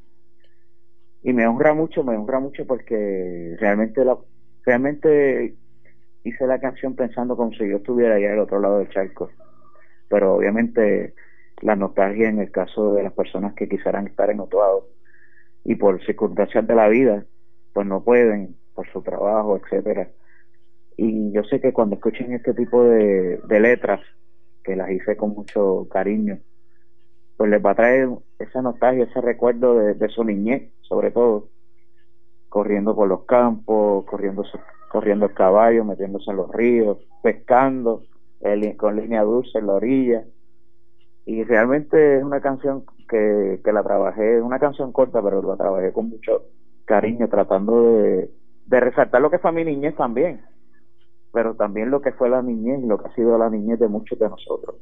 y 1.24 1.32
me 1.32 1.46
honra 1.46 1.72
mucho, 1.72 2.04
me 2.04 2.16
honra 2.16 2.38
mucho 2.38 2.66
porque 2.66 3.56
realmente 3.58 4.04
la, 4.04 4.16
realmente 4.64 5.54
hice 6.22 6.46
la 6.46 6.60
canción 6.60 6.94
pensando 6.94 7.34
como 7.34 7.50
si 7.52 7.66
yo 7.66 7.78
estuviera 7.78 8.16
allá 8.16 8.34
al 8.34 8.40
otro 8.40 8.60
lado 8.60 8.78
del 8.78 8.90
charco, 8.90 9.30
pero 10.08 10.34
obviamente 10.34 11.14
la 11.62 11.76
nostalgia 11.76 12.28
en 12.28 12.40
el 12.40 12.50
caso 12.50 12.92
de 12.92 13.02
las 13.02 13.14
personas 13.14 13.54
que 13.54 13.68
quisieran 13.68 14.06
estar 14.06 14.28
en 14.28 14.40
otro 14.40 14.60
lado 14.60 14.88
y 15.64 15.76
por 15.76 16.04
circunstancias 16.04 16.66
de 16.66 16.74
la 16.74 16.88
vida, 16.88 17.24
pues 17.72 17.86
no 17.86 18.04
pueden 18.04 18.54
por 18.74 18.86
su 18.92 19.00
trabajo, 19.00 19.56
etcétera. 19.56 20.10
Y 20.98 21.32
yo 21.32 21.42
sé 21.44 21.58
que 21.58 21.72
cuando 21.72 21.96
escuchen 21.96 22.34
este 22.34 22.52
tipo 22.52 22.84
de, 22.84 23.40
de 23.48 23.60
letras, 23.60 24.00
que 24.62 24.76
las 24.76 24.90
hice 24.90 25.16
con 25.16 25.30
mucho 25.30 25.88
cariño, 25.90 26.38
pues 27.36 27.50
les 27.50 27.64
va 27.64 27.72
a 27.72 27.74
traer 27.74 28.08
esa 28.38 28.62
nostalgia, 28.62 29.04
ese 29.04 29.20
recuerdo 29.20 29.76
de, 29.76 30.08
su 30.08 30.24
niñez, 30.24 30.72
sobre 30.82 31.10
todo, 31.10 31.48
corriendo 32.48 32.94
por 32.94 33.08
los 33.08 33.24
campos, 33.24 34.04
corriendo, 34.04 34.44
corriendo 34.90 35.26
el 35.26 35.34
caballo, 35.34 35.84
metiéndose 35.84 36.30
en 36.30 36.36
los 36.36 36.50
ríos, 36.52 36.98
pescando, 37.22 38.02
con 38.76 38.96
línea 38.96 39.22
dulce 39.22 39.58
en 39.58 39.66
la 39.66 39.72
orilla. 39.74 40.24
Y 41.26 41.42
realmente 41.42 42.18
es 42.18 42.22
una 42.22 42.40
canción 42.40 42.84
que, 43.08 43.60
que 43.64 43.72
la 43.72 43.82
trabajé, 43.82 44.40
una 44.40 44.58
canción 44.58 44.92
corta, 44.92 45.22
pero 45.22 45.42
la 45.42 45.56
trabajé 45.56 45.92
con 45.92 46.10
mucho 46.10 46.44
cariño, 46.84 47.28
tratando 47.28 47.94
de, 47.94 48.30
de 48.66 48.80
resaltar 48.80 49.20
lo 49.22 49.30
que 49.30 49.38
fue 49.38 49.50
mi 49.52 49.64
niñez 49.64 49.96
también, 49.96 50.42
pero 51.32 51.54
también 51.54 51.90
lo 51.90 52.02
que 52.02 52.12
fue 52.12 52.28
la 52.28 52.42
niñez 52.42 52.80
y 52.82 52.86
lo 52.86 52.98
que 52.98 53.08
ha 53.08 53.14
sido 53.14 53.38
la 53.38 53.50
niñez 53.50 53.80
de 53.80 53.88
muchos 53.88 54.18
de 54.18 54.28
nosotros 54.28 54.76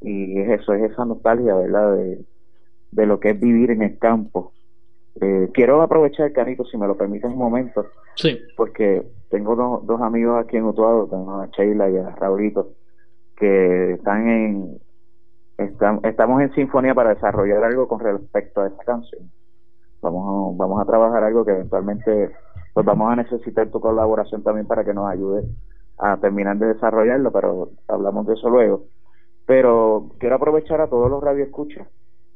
y 0.00 0.40
es 0.40 0.60
eso, 0.60 0.72
es 0.72 0.90
esa 0.90 1.04
nostalgia, 1.04 1.54
¿verdad? 1.54 1.96
De, 1.96 2.24
de 2.92 3.06
lo 3.06 3.20
que 3.20 3.30
es 3.30 3.40
vivir 3.40 3.70
en 3.70 3.82
el 3.82 3.98
campo. 3.98 4.52
Eh, 5.20 5.50
quiero 5.52 5.82
aprovechar, 5.82 6.32
Canito, 6.32 6.64
si 6.64 6.76
me 6.78 6.86
lo 6.86 6.96
permites 6.96 7.30
un 7.30 7.38
momento, 7.38 7.86
sí. 8.14 8.38
porque 8.56 9.02
tengo 9.28 9.82
dos 9.84 10.00
amigos 10.00 10.42
aquí 10.42 10.56
en 10.56 10.64
Utuado, 10.64 11.06
tengo 11.08 11.40
a 11.40 11.46
Sheila 11.48 11.90
y 11.90 11.96
a 11.96 12.10
Raulito, 12.10 12.70
que 13.36 13.92
están 13.94 14.28
en, 14.28 14.78
estamos 15.58 16.42
en 16.42 16.52
sinfonía 16.54 16.94
para 16.94 17.14
desarrollar 17.14 17.64
algo 17.64 17.88
con 17.88 18.00
respecto 18.00 18.62
a 18.62 18.68
esta 18.68 18.84
canción. 18.84 19.30
Vamos 20.00 20.54
a, 20.54 20.56
vamos 20.56 20.80
a 20.80 20.86
trabajar 20.86 21.22
algo 21.24 21.44
que 21.44 21.52
eventualmente 21.52 22.30
pues 22.72 22.86
vamos 22.86 23.12
a 23.12 23.16
necesitar 23.16 23.68
tu 23.68 23.80
colaboración 23.80 24.42
también 24.42 24.66
para 24.66 24.84
que 24.84 24.94
nos 24.94 25.10
ayude 25.10 25.44
a 25.98 26.16
terminar 26.16 26.56
de 26.56 26.66
desarrollarlo, 26.66 27.30
pero 27.30 27.70
hablamos 27.88 28.26
de 28.26 28.34
eso 28.34 28.48
luego. 28.48 28.84
Pero 29.50 30.12
quiero 30.20 30.36
aprovechar 30.36 30.80
a 30.80 30.86
todos 30.86 31.10
los 31.10 31.20
radioescuchas. 31.20 31.88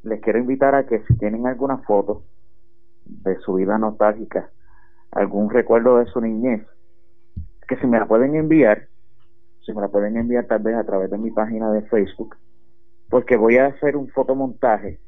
Les 0.03 0.19
quiero 0.19 0.37
invitar 0.37 0.75
a 0.75 0.85
que 0.85 0.99
si 1.07 1.17
tienen 1.17 1.47
alguna 1.47 1.77
foto 1.77 2.23
de 3.05 3.37
su 3.37 3.53
vida 3.53 3.77
nostálgica, 3.77 4.49
algún 5.11 5.49
recuerdo 5.49 5.99
de 5.99 6.07
su 6.07 6.19
niñez, 6.19 6.67
que 7.69 7.77
si 7.77 7.87
me 7.87 7.99
la 7.99 8.05
pueden 8.05 8.35
enviar, 8.35 8.89
si 9.65 9.71
me 9.71 9.79
la 9.79 9.87
pueden 9.87 10.17
enviar 10.17 10.43
tal 10.47 10.61
vez 10.61 10.75
a 10.75 10.83
través 10.83 11.09
de 11.09 11.17
mi 11.17 11.31
página 11.31 11.71
de 11.71 11.83
Facebook, 11.83 12.35
porque 13.09 13.37
voy 13.37 13.59
a 13.59 13.67
hacer 13.67 13.95
un 13.95 14.09
fotomontaje 14.09 14.99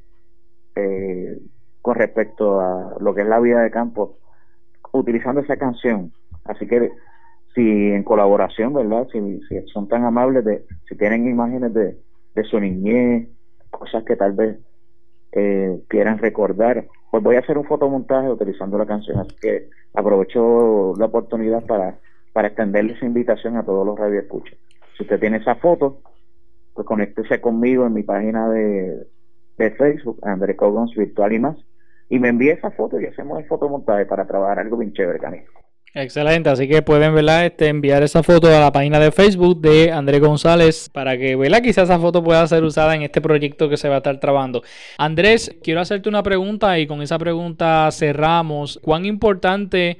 eh, 0.76 1.38
con 1.82 1.94
respecto 1.94 2.58
a 2.58 2.96
lo 3.00 3.14
que 3.14 3.20
es 3.20 3.28
la 3.28 3.38
vida 3.38 3.60
de 3.60 3.70
campo, 3.70 4.16
utilizando 4.92 5.42
esa 5.42 5.58
canción. 5.58 6.10
Así 6.46 6.66
que 6.66 6.90
si 7.54 7.60
en 7.62 8.02
colaboración, 8.02 8.72
¿verdad? 8.74 9.06
Si, 9.12 9.40
si 9.48 9.60
son 9.72 9.88
tan 9.88 10.04
amables 10.04 10.44
de, 10.44 10.64
si 10.88 10.96
tienen 10.96 11.28
imágenes 11.28 11.72
de, 11.74 11.96
de 12.34 12.44
su 12.44 12.60
niñez, 12.60 13.28
cosas 13.70 14.04
que 14.04 14.16
tal 14.16 14.32
vez 14.32 14.58
eh, 15.32 15.80
quieran 15.88 16.18
recordar, 16.18 16.86
pues 17.10 17.22
voy 17.22 17.36
a 17.36 17.40
hacer 17.40 17.58
un 17.58 17.64
fotomontaje 17.64 18.30
utilizando 18.30 18.78
la 18.78 18.86
canción, 18.86 19.18
así 19.18 19.34
que 19.40 19.70
aprovecho 19.94 20.94
la 20.98 21.06
oportunidad 21.06 21.64
para, 21.66 21.98
para 22.32 22.48
extenderle 22.48 22.94
esa 22.94 23.06
invitación 23.06 23.56
a 23.56 23.64
todos 23.64 23.86
los 23.86 23.98
radioescuchas. 23.98 24.58
Si 24.96 25.02
usted 25.04 25.20
tiene 25.20 25.38
esa 25.38 25.54
foto, 25.56 26.00
pues 26.74 26.86
conéctese 26.86 27.40
conmigo 27.40 27.86
en 27.86 27.92
mi 27.92 28.02
página 28.02 28.48
de, 28.48 29.06
de 29.58 29.70
Facebook, 29.72 30.18
André 30.22 30.56
Cogons 30.56 30.94
Virtual 30.94 31.32
y 31.32 31.38
más, 31.38 31.56
y 32.08 32.18
me 32.18 32.28
envíe 32.28 32.50
esa 32.50 32.70
foto 32.70 33.00
y 33.00 33.06
hacemos 33.06 33.38
el 33.38 33.46
fotomontaje 33.46 34.06
para 34.06 34.26
trabajar 34.26 34.58
algo 34.58 34.76
bien 34.76 34.92
chévere, 34.92 35.18
canijo. 35.18 35.52
Excelente, 36.00 36.48
así 36.48 36.68
que 36.68 36.80
pueden 36.80 37.12
¿verdad? 37.12 37.44
Este, 37.44 37.66
enviar 37.66 38.04
esa 38.04 38.22
foto 38.22 38.46
a 38.46 38.60
la 38.60 38.70
página 38.70 39.00
de 39.00 39.10
Facebook 39.10 39.60
de 39.60 39.90
Andrés 39.90 40.20
González 40.20 40.88
para 40.88 41.18
que 41.18 41.34
¿verdad? 41.34 41.60
quizás 41.60 41.90
esa 41.90 41.98
foto 41.98 42.22
pueda 42.22 42.46
ser 42.46 42.62
usada 42.62 42.94
en 42.94 43.02
este 43.02 43.20
proyecto 43.20 43.68
que 43.68 43.76
se 43.76 43.88
va 43.88 43.96
a 43.96 43.98
estar 43.98 44.20
trabajando. 44.20 44.62
Andrés, 44.96 45.56
quiero 45.60 45.80
hacerte 45.80 46.08
una 46.08 46.22
pregunta 46.22 46.78
y 46.78 46.86
con 46.86 47.02
esa 47.02 47.18
pregunta 47.18 47.88
cerramos. 47.90 48.78
¿Cuán 48.80 49.06
importante 49.06 49.98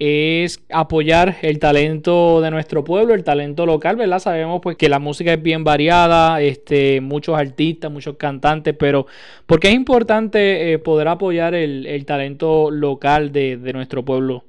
es 0.00 0.64
apoyar 0.68 1.36
el 1.42 1.60
talento 1.60 2.40
de 2.40 2.50
nuestro 2.50 2.82
pueblo, 2.82 3.14
el 3.14 3.22
talento 3.22 3.66
local, 3.66 3.94
¿verdad? 3.94 4.18
Sabemos 4.18 4.60
pues 4.60 4.76
que 4.76 4.88
la 4.88 4.98
música 4.98 5.32
es 5.32 5.40
bien 5.40 5.62
variada, 5.62 6.40
este, 6.40 7.00
muchos 7.00 7.38
artistas, 7.38 7.88
muchos 7.92 8.16
cantantes, 8.16 8.74
pero 8.76 9.06
¿por 9.46 9.60
qué 9.60 9.68
es 9.68 9.74
importante 9.74 10.72
eh, 10.72 10.80
poder 10.80 11.06
apoyar 11.06 11.54
el, 11.54 12.04
talento 12.04 12.68
local 12.72 13.30
de 13.30 13.70
nuestro 13.72 14.04
pueblo? 14.04 14.42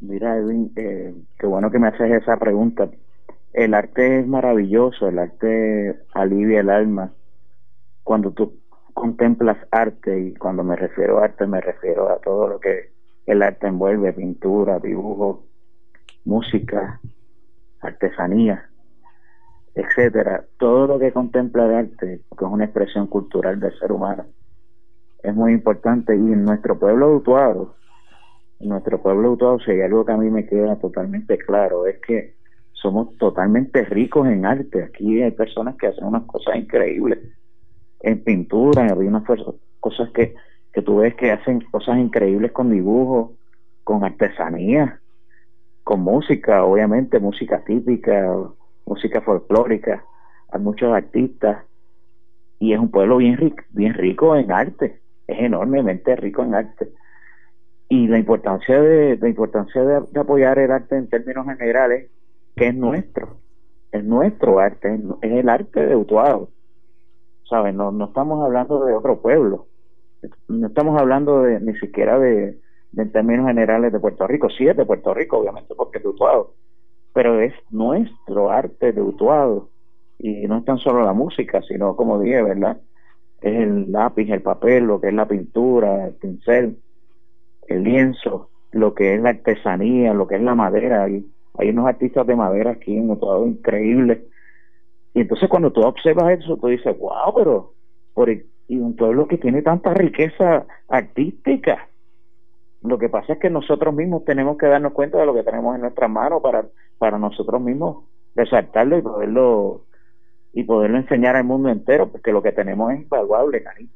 Mira, 0.00 0.36
Edwin, 0.36 0.72
eh, 0.76 1.14
qué 1.38 1.46
bueno 1.46 1.70
que 1.70 1.78
me 1.78 1.88
haces 1.88 2.10
esa 2.22 2.36
pregunta. 2.36 2.90
el 3.52 3.74
arte 3.74 4.20
es 4.20 4.26
maravilloso, 4.26 5.08
el 5.08 5.18
arte 5.18 6.02
alivia 6.12 6.60
el 6.60 6.70
alma. 6.70 7.12
Cuando 8.02 8.32
tú 8.32 8.60
contemplas 8.92 9.56
arte, 9.70 10.18
y 10.20 10.34
cuando 10.34 10.64
me 10.64 10.76
refiero 10.76 11.18
a 11.18 11.24
arte 11.24 11.46
me 11.46 11.60
refiero 11.60 12.10
a 12.10 12.18
todo 12.18 12.48
lo 12.48 12.60
que 12.60 12.92
el 13.26 13.42
arte 13.42 13.66
envuelve, 13.68 14.12
pintura, 14.12 14.78
dibujo, 14.78 15.46
música, 16.24 17.00
artesanía, 17.80 18.68
etcétera, 19.74 20.44
todo 20.58 20.86
lo 20.86 20.98
que 20.98 21.12
contempla 21.12 21.66
el 21.66 21.74
arte, 21.74 22.20
que 22.36 22.44
es 22.44 22.50
una 22.50 22.64
expresión 22.64 23.06
cultural 23.06 23.60
del 23.60 23.76
ser 23.78 23.92
humano, 23.92 24.26
es 25.22 25.34
muy 25.34 25.52
importante. 25.52 26.14
Y 26.14 26.18
en 26.18 26.44
nuestro 26.44 26.78
pueblo 26.78 27.08
de 27.08 27.16
Utuado, 27.16 27.74
nuestro 28.64 29.00
pueblo 29.00 29.36
de 29.36 29.64
si 29.64 29.70
hay 29.72 29.82
algo 29.82 30.04
que 30.04 30.12
a 30.12 30.16
mí 30.16 30.30
me 30.30 30.46
queda 30.46 30.76
totalmente 30.76 31.38
claro, 31.38 31.86
es 31.86 31.98
que 32.00 32.34
somos 32.72 33.16
totalmente 33.18 33.84
ricos 33.84 34.28
en 34.28 34.44
arte. 34.44 34.84
Aquí 34.84 35.22
hay 35.22 35.30
personas 35.30 35.76
que 35.76 35.86
hacen 35.86 36.04
unas 36.04 36.24
cosas 36.24 36.56
increíbles 36.56 37.18
en 38.00 38.22
pintura, 38.22 38.84
hay 38.84 39.06
unas 39.06 39.24
cosas 39.80 40.10
que, 40.10 40.34
que 40.72 40.82
tú 40.82 40.98
ves 40.98 41.14
que 41.14 41.32
hacen 41.32 41.60
cosas 41.70 41.98
increíbles 41.98 42.52
con 42.52 42.70
dibujos, 42.70 43.30
con 43.84 44.04
artesanía, 44.04 45.00
con 45.82 46.00
música, 46.00 46.64
obviamente, 46.64 47.18
música 47.20 47.62
típica, 47.64 48.36
música 48.86 49.20
folclórica, 49.20 50.04
hay 50.50 50.60
muchos 50.60 50.92
artistas 50.92 51.64
y 52.58 52.72
es 52.72 52.78
un 52.78 52.90
pueblo 52.90 53.18
bien 53.18 53.36
rico, 53.36 53.62
bien 53.70 53.94
rico 53.94 54.36
en 54.36 54.52
arte, 54.52 55.00
es 55.26 55.38
enormemente 55.38 56.16
rico 56.16 56.42
en 56.42 56.54
arte. 56.54 56.92
Y 57.88 58.08
la 58.08 58.18
importancia 58.18 58.80
de 58.80 59.16
la 59.18 59.28
importancia 59.28 59.82
de, 59.84 60.20
apoyar 60.20 60.58
el 60.58 60.70
arte 60.70 60.96
en 60.96 61.08
términos 61.08 61.46
generales, 61.46 62.10
que 62.56 62.68
es 62.68 62.74
nuestro, 62.74 63.36
es 63.92 64.04
nuestro 64.04 64.58
arte, 64.58 64.94
es, 64.94 65.32
el 65.32 65.48
arte 65.48 65.86
de 65.86 65.96
Utuado. 65.96 66.48
¿Sabes? 67.48 67.74
No, 67.74 67.92
no 67.92 68.06
estamos 68.06 68.42
hablando 68.42 68.84
de 68.84 68.94
otro 68.94 69.20
pueblo, 69.20 69.66
no 70.48 70.66
estamos 70.66 70.98
hablando 70.98 71.42
de 71.42 71.60
ni 71.60 71.74
siquiera 71.78 72.18
de, 72.18 72.58
en 72.96 73.12
términos 73.12 73.46
generales 73.46 73.92
de 73.92 74.00
Puerto 74.00 74.26
Rico, 74.26 74.48
sí 74.50 74.66
es 74.66 74.76
de 74.76 74.86
Puerto 74.86 75.12
Rico, 75.12 75.38
obviamente, 75.38 75.74
porque 75.74 75.98
es 75.98 76.04
de 76.04 76.10
Utuado, 76.10 76.54
pero 77.12 77.40
es 77.40 77.52
nuestro 77.70 78.50
arte 78.50 78.92
de 78.92 79.02
Utuado 79.02 79.68
y 80.18 80.46
no 80.46 80.58
es 80.58 80.64
tan 80.64 80.78
solo 80.78 81.02
la 81.02 81.12
música, 81.12 81.62
sino 81.62 81.96
como 81.96 82.20
dije, 82.20 82.42
¿verdad? 82.42 82.78
Es 83.40 83.54
el 83.54 83.92
lápiz, 83.92 84.30
el 84.30 84.42
papel, 84.42 84.84
lo 84.84 85.00
que 85.00 85.08
es 85.08 85.14
la 85.14 85.28
pintura, 85.28 86.06
el 86.06 86.14
pincel, 86.14 86.78
el 87.68 87.84
lienzo, 87.84 88.50
lo 88.72 88.94
que 88.94 89.14
es 89.14 89.22
la 89.22 89.30
artesanía, 89.30 90.14
lo 90.14 90.26
que 90.26 90.36
es 90.36 90.42
la 90.42 90.54
madera. 90.54 91.04
Hay, 91.04 91.26
hay 91.58 91.70
unos 91.70 91.86
artistas 91.86 92.26
de 92.26 92.36
madera 92.36 92.72
aquí 92.72 92.96
en 92.96 93.10
Utuado 93.10 93.46
increíbles. 93.46 94.20
Y 95.14 95.20
entonces 95.20 95.48
cuando 95.48 95.72
tú 95.72 95.82
observas 95.82 96.38
eso, 96.38 96.56
tú 96.56 96.68
dices, 96.68 96.98
wow, 96.98 97.34
pero 97.36 97.72
por, 98.14 98.30
y 98.30 98.44
un 98.78 98.96
pueblo 98.96 99.28
que 99.28 99.38
tiene 99.38 99.62
tanta 99.62 99.94
riqueza 99.94 100.66
artística 100.88 101.88
lo 102.84 102.98
que 102.98 103.08
pasa 103.08 103.32
es 103.32 103.38
que 103.38 103.48
nosotros 103.48 103.94
mismos 103.94 104.26
tenemos 104.26 104.58
que 104.58 104.66
darnos 104.66 104.92
cuenta 104.92 105.18
de 105.18 105.24
lo 105.24 105.32
que 105.32 105.42
tenemos 105.42 105.74
en 105.74 105.80
nuestras 105.80 106.10
manos 106.10 106.42
para, 106.42 106.66
para 106.98 107.18
nosotros 107.18 107.60
mismos 107.60 108.04
resaltarlo 108.36 108.98
y 108.98 109.02
poderlo 109.02 109.80
y 110.52 110.64
poderlo 110.64 110.98
enseñar 110.98 111.34
al 111.34 111.44
mundo 111.44 111.70
entero, 111.70 112.12
porque 112.12 112.30
lo 112.30 112.42
que 112.42 112.52
tenemos 112.52 112.92
es 112.92 113.00
invaluable, 113.00 113.62
cariño. 113.62 113.90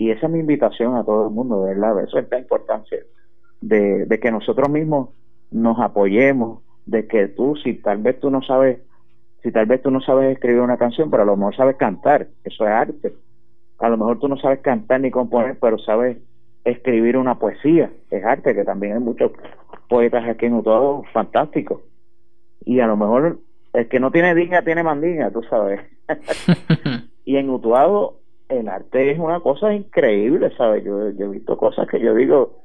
Y 0.00 0.10
esa 0.10 0.28
es 0.28 0.32
mi 0.32 0.38
invitación 0.38 0.96
a 0.96 1.04
todo 1.04 1.28
el 1.28 1.34
mundo, 1.34 1.60
¿verdad? 1.60 2.02
Eso 2.02 2.18
es 2.18 2.26
la 2.30 2.38
importancia 2.38 3.00
de, 3.60 4.06
de 4.06 4.18
que 4.18 4.30
nosotros 4.30 4.70
mismos 4.70 5.10
nos 5.50 5.78
apoyemos, 5.78 6.62
de 6.86 7.06
que 7.06 7.28
tú, 7.28 7.54
si 7.62 7.74
tal 7.74 7.98
vez 7.98 8.18
tú 8.18 8.30
no 8.30 8.40
sabes, 8.40 8.78
si 9.42 9.52
tal 9.52 9.66
vez 9.66 9.82
tú 9.82 9.90
no 9.90 10.00
sabes 10.00 10.32
escribir 10.32 10.62
una 10.62 10.78
canción, 10.78 11.10
pero 11.10 11.24
a 11.24 11.26
lo 11.26 11.36
mejor 11.36 11.54
sabes 11.54 11.76
cantar, 11.76 12.28
eso 12.44 12.64
es 12.64 12.70
arte. 12.70 13.12
A 13.78 13.90
lo 13.90 13.98
mejor 13.98 14.18
tú 14.18 14.28
no 14.28 14.38
sabes 14.38 14.60
cantar 14.60 15.02
ni 15.02 15.10
componer, 15.10 15.58
pero 15.60 15.76
sabes 15.78 16.16
escribir 16.64 17.18
una 17.18 17.38
poesía, 17.38 17.90
es 18.10 18.24
arte, 18.24 18.54
que 18.54 18.64
también 18.64 18.94
hay 18.94 19.00
muchos 19.00 19.32
poetas 19.86 20.26
aquí 20.26 20.46
en 20.46 20.54
Utuado 20.54 21.02
fantásticos. 21.12 21.82
Y 22.64 22.80
a 22.80 22.86
lo 22.86 22.96
mejor 22.96 23.38
el 23.74 23.88
que 23.88 24.00
no 24.00 24.10
tiene 24.10 24.34
dinga 24.34 24.62
tiene 24.62 24.82
mandinga, 24.82 25.30
tú 25.30 25.42
sabes. 25.42 25.82
y 27.26 27.36
en 27.36 27.50
Utuado 27.50 28.19
el 28.50 28.68
arte 28.68 29.12
es 29.12 29.18
una 29.18 29.40
cosa 29.40 29.72
increíble, 29.72 30.52
¿sabes? 30.56 30.84
Yo, 30.84 31.10
yo 31.10 31.26
he 31.26 31.28
visto 31.28 31.56
cosas 31.56 31.86
que 31.88 32.00
yo 32.00 32.14
digo, 32.14 32.62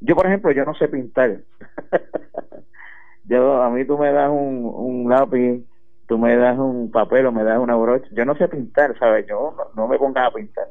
yo 0.00 0.16
por 0.16 0.26
ejemplo, 0.26 0.50
yo 0.52 0.64
no 0.64 0.74
sé 0.74 0.88
pintar. 0.88 1.38
yo 3.24 3.62
A 3.62 3.70
mí 3.70 3.84
tú 3.84 3.98
me 3.98 4.12
das 4.12 4.30
un, 4.30 4.70
un 4.74 5.08
lápiz, 5.08 5.64
tú 6.06 6.18
me 6.18 6.36
das 6.36 6.58
un 6.58 6.90
papel 6.90 7.26
o 7.26 7.32
me 7.32 7.44
das 7.44 7.58
una 7.58 7.76
brocha, 7.76 8.08
yo 8.12 8.24
no 8.24 8.34
sé 8.36 8.48
pintar, 8.48 8.98
¿sabes? 8.98 9.26
Yo 9.26 9.54
no, 9.56 9.64
no 9.74 9.88
me 9.88 9.98
pongas 9.98 10.28
a 10.28 10.34
pintar 10.34 10.68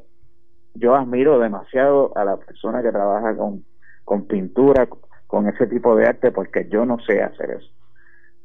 yo 0.78 0.94
admiro 0.94 1.38
demasiado 1.38 2.12
a 2.16 2.24
la 2.24 2.36
persona 2.36 2.82
que 2.82 2.90
trabaja 2.92 3.36
con, 3.36 3.64
con 4.04 4.26
pintura, 4.26 4.88
con 5.26 5.48
ese 5.48 5.66
tipo 5.66 5.96
de 5.96 6.06
arte, 6.06 6.30
porque 6.30 6.68
yo 6.68 6.84
no 6.84 6.98
sé 7.00 7.22
hacer 7.22 7.50
eso. 7.50 7.70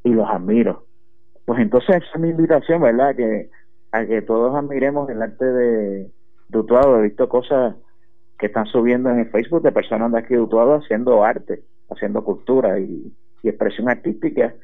Y 0.04 0.10
los 0.10 0.28
admiro. 0.28 0.86
Pues 1.44 1.60
entonces 1.60 1.96
esa 1.96 2.06
es 2.14 2.20
mi 2.20 2.30
invitación, 2.30 2.82
¿verdad? 2.82 3.14
Que, 3.14 3.50
a 3.92 4.04
que 4.04 4.22
todos 4.22 4.54
admiremos 4.54 5.08
el 5.10 5.22
arte 5.22 5.44
de, 5.44 6.10
de 6.48 6.58
Utuado. 6.58 6.98
He 6.98 7.02
visto 7.02 7.28
cosas 7.28 7.76
que 8.38 8.46
están 8.46 8.66
subiendo 8.66 9.10
en 9.10 9.20
el 9.20 9.30
Facebook 9.30 9.62
de 9.62 9.72
personas 9.72 10.10
de 10.12 10.18
aquí 10.18 10.34
de 10.34 10.40
Utuado 10.40 10.74
haciendo 10.74 11.22
arte, 11.22 11.62
haciendo 11.90 12.24
cultura 12.24 12.78
y, 12.80 13.12
y 13.42 13.48
expresión 13.48 13.88
artística. 13.88 14.54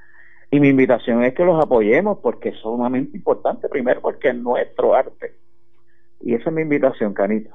Y 0.50 0.60
mi 0.60 0.68
invitación 0.68 1.22
es 1.24 1.34
que 1.34 1.44
los 1.44 1.62
apoyemos 1.62 2.18
porque 2.22 2.48
es 2.48 2.56
sumamente 2.56 3.16
importante, 3.16 3.68
primero 3.68 4.00
porque 4.00 4.30
es 4.30 4.34
nuestro 4.34 4.94
arte 4.94 5.34
y 6.20 6.34
esa 6.34 6.50
es 6.50 6.54
mi 6.54 6.62
invitación, 6.62 7.14
Canito. 7.14 7.50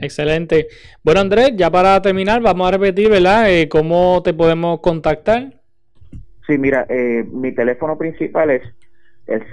Excelente. 0.00 0.66
Bueno, 1.02 1.20
Andrés, 1.20 1.52
ya 1.56 1.70
para 1.70 2.00
terminar, 2.02 2.42
vamos 2.42 2.66
a 2.66 2.72
repetir, 2.72 3.10
¿verdad? 3.10 3.50
Eh, 3.50 3.68
¿Cómo 3.68 4.22
te 4.24 4.34
podemos 4.34 4.80
contactar? 4.80 5.60
Sí, 6.46 6.58
mira, 6.58 6.86
eh, 6.88 7.24
mi 7.30 7.52
teléfono 7.52 7.96
principal 7.96 8.50
es 8.50 8.62
el 9.26 9.48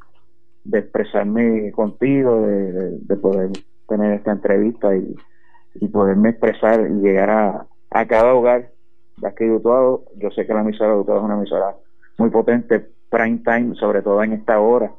de 0.66 0.80
expresarme 0.80 1.72
contigo, 1.72 2.42
de, 2.42 3.16
poder 3.16 3.52
tener 3.88 4.12
esta 4.14 4.34
entrevista 4.34 4.94
y, 4.94 5.16
poderme 5.94 6.32
expresar 6.32 6.82
y 6.82 6.96
llegar 7.02 7.30
a, 7.30 7.66
a 7.92 8.06
cada 8.08 8.34
hogar 8.34 8.72
de 9.18 9.28
aquí 9.28 9.46
de 9.46 9.54
Utuado. 9.54 10.04
Yo 10.18 10.32
sé 10.32 10.46
que 10.46 10.54
la 10.54 10.60
emisora 10.62 10.92
de 10.92 11.00
Utuado 11.00 11.22
es 11.22 11.26
una 11.26 11.36
emisora 11.36 11.78
muy 12.18 12.30
potente, 12.30 12.90
prime 13.10 13.42
time, 13.44 13.76
sobre 13.76 14.02
todo 14.02 14.24
en 14.24 14.34
esta 14.34 14.60
hora. 14.60 14.92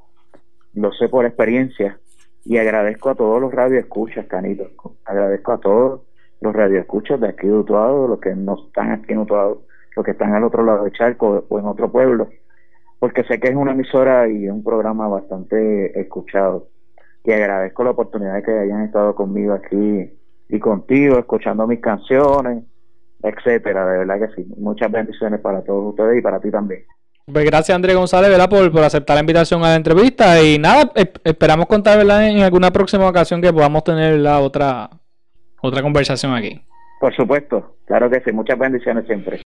Lo 0.74 0.92
sé 0.92 1.08
por 1.08 1.24
experiencia 1.24 1.98
y 2.44 2.58
agradezco 2.58 3.10
a 3.10 3.14
todos 3.14 3.40
los 3.40 3.52
radioescuchas, 3.52 4.26
Canito. 4.26 4.70
Agradezco 5.04 5.52
a 5.52 5.58
todos 5.58 6.02
los 6.40 6.54
radioescuchas 6.54 7.20
de 7.20 7.28
aquí 7.28 7.46
de 7.46 7.54
Utuado, 7.54 8.08
los 8.08 8.20
que 8.20 8.34
no 8.34 8.56
están 8.66 8.92
aquí 8.92 9.12
en 9.12 9.18
Utuado, 9.18 9.62
los 9.96 10.04
que 10.04 10.12
están 10.12 10.34
al 10.34 10.44
otro 10.44 10.64
lado 10.64 10.84
del 10.84 10.92
charco 10.92 11.44
o 11.48 11.58
en 11.58 11.66
otro 11.66 11.90
pueblo 11.90 12.28
porque 12.98 13.24
sé 13.24 13.38
que 13.38 13.48
es 13.48 13.54
una 13.54 13.72
emisora 13.72 14.28
y 14.28 14.48
un 14.48 14.64
programa 14.64 15.08
bastante 15.08 15.98
escuchado. 16.00 16.68
Y 17.24 17.32
agradezco 17.32 17.84
la 17.84 17.90
oportunidad 17.90 18.34
de 18.34 18.42
que 18.42 18.58
hayan 18.58 18.82
estado 18.82 19.14
conmigo 19.14 19.52
aquí 19.52 20.10
y 20.48 20.58
contigo, 20.58 21.18
escuchando 21.18 21.66
mis 21.66 21.80
canciones, 21.80 22.64
etcétera. 23.22 23.86
De 23.86 23.98
verdad 23.98 24.20
que 24.20 24.34
sí. 24.34 24.54
Muchas 24.56 24.90
bendiciones 24.90 25.40
para 25.40 25.62
todos 25.62 25.90
ustedes 25.90 26.18
y 26.18 26.22
para 26.22 26.40
ti 26.40 26.50
también. 26.50 26.84
Pues 27.30 27.44
gracias 27.44 27.76
Andrés 27.76 27.94
González 27.94 28.30
¿verdad? 28.30 28.48
Por, 28.48 28.72
por 28.72 28.82
aceptar 28.82 29.14
la 29.16 29.20
invitación 29.20 29.62
a 29.62 29.68
la 29.68 29.74
entrevista 29.76 30.42
y 30.42 30.58
nada, 30.58 30.90
esperamos 31.24 31.66
contar 31.66 31.98
¿verdad? 31.98 32.26
en 32.26 32.40
alguna 32.40 32.70
próxima 32.70 33.06
ocasión 33.06 33.42
que 33.42 33.52
podamos 33.52 33.84
tener 33.84 34.18
la 34.18 34.40
otra, 34.40 34.88
otra 35.60 35.82
conversación 35.82 36.34
aquí. 36.34 36.62
Por 37.00 37.14
supuesto, 37.14 37.76
claro 37.86 38.08
que 38.08 38.20
sí, 38.20 38.32
muchas 38.32 38.58
bendiciones 38.58 39.06
siempre. 39.06 39.42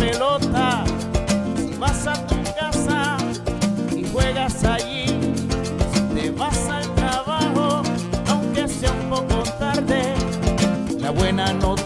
pelota, 0.00 0.82
si 1.56 1.76
vas 1.78 2.06
a 2.06 2.14
tu 2.26 2.36
casa 2.58 3.18
y 3.94 4.04
juegas 4.10 4.64
allí, 4.64 5.04
si 5.92 6.00
te 6.14 6.30
vas 6.30 6.68
al 6.68 6.86
trabajo, 6.94 7.82
aunque 8.28 8.66
sea 8.66 8.92
un 8.92 9.10
poco 9.10 9.42
tarde, 9.58 10.14
la 10.98 11.10
buena 11.10 11.52
noticia 11.52 11.79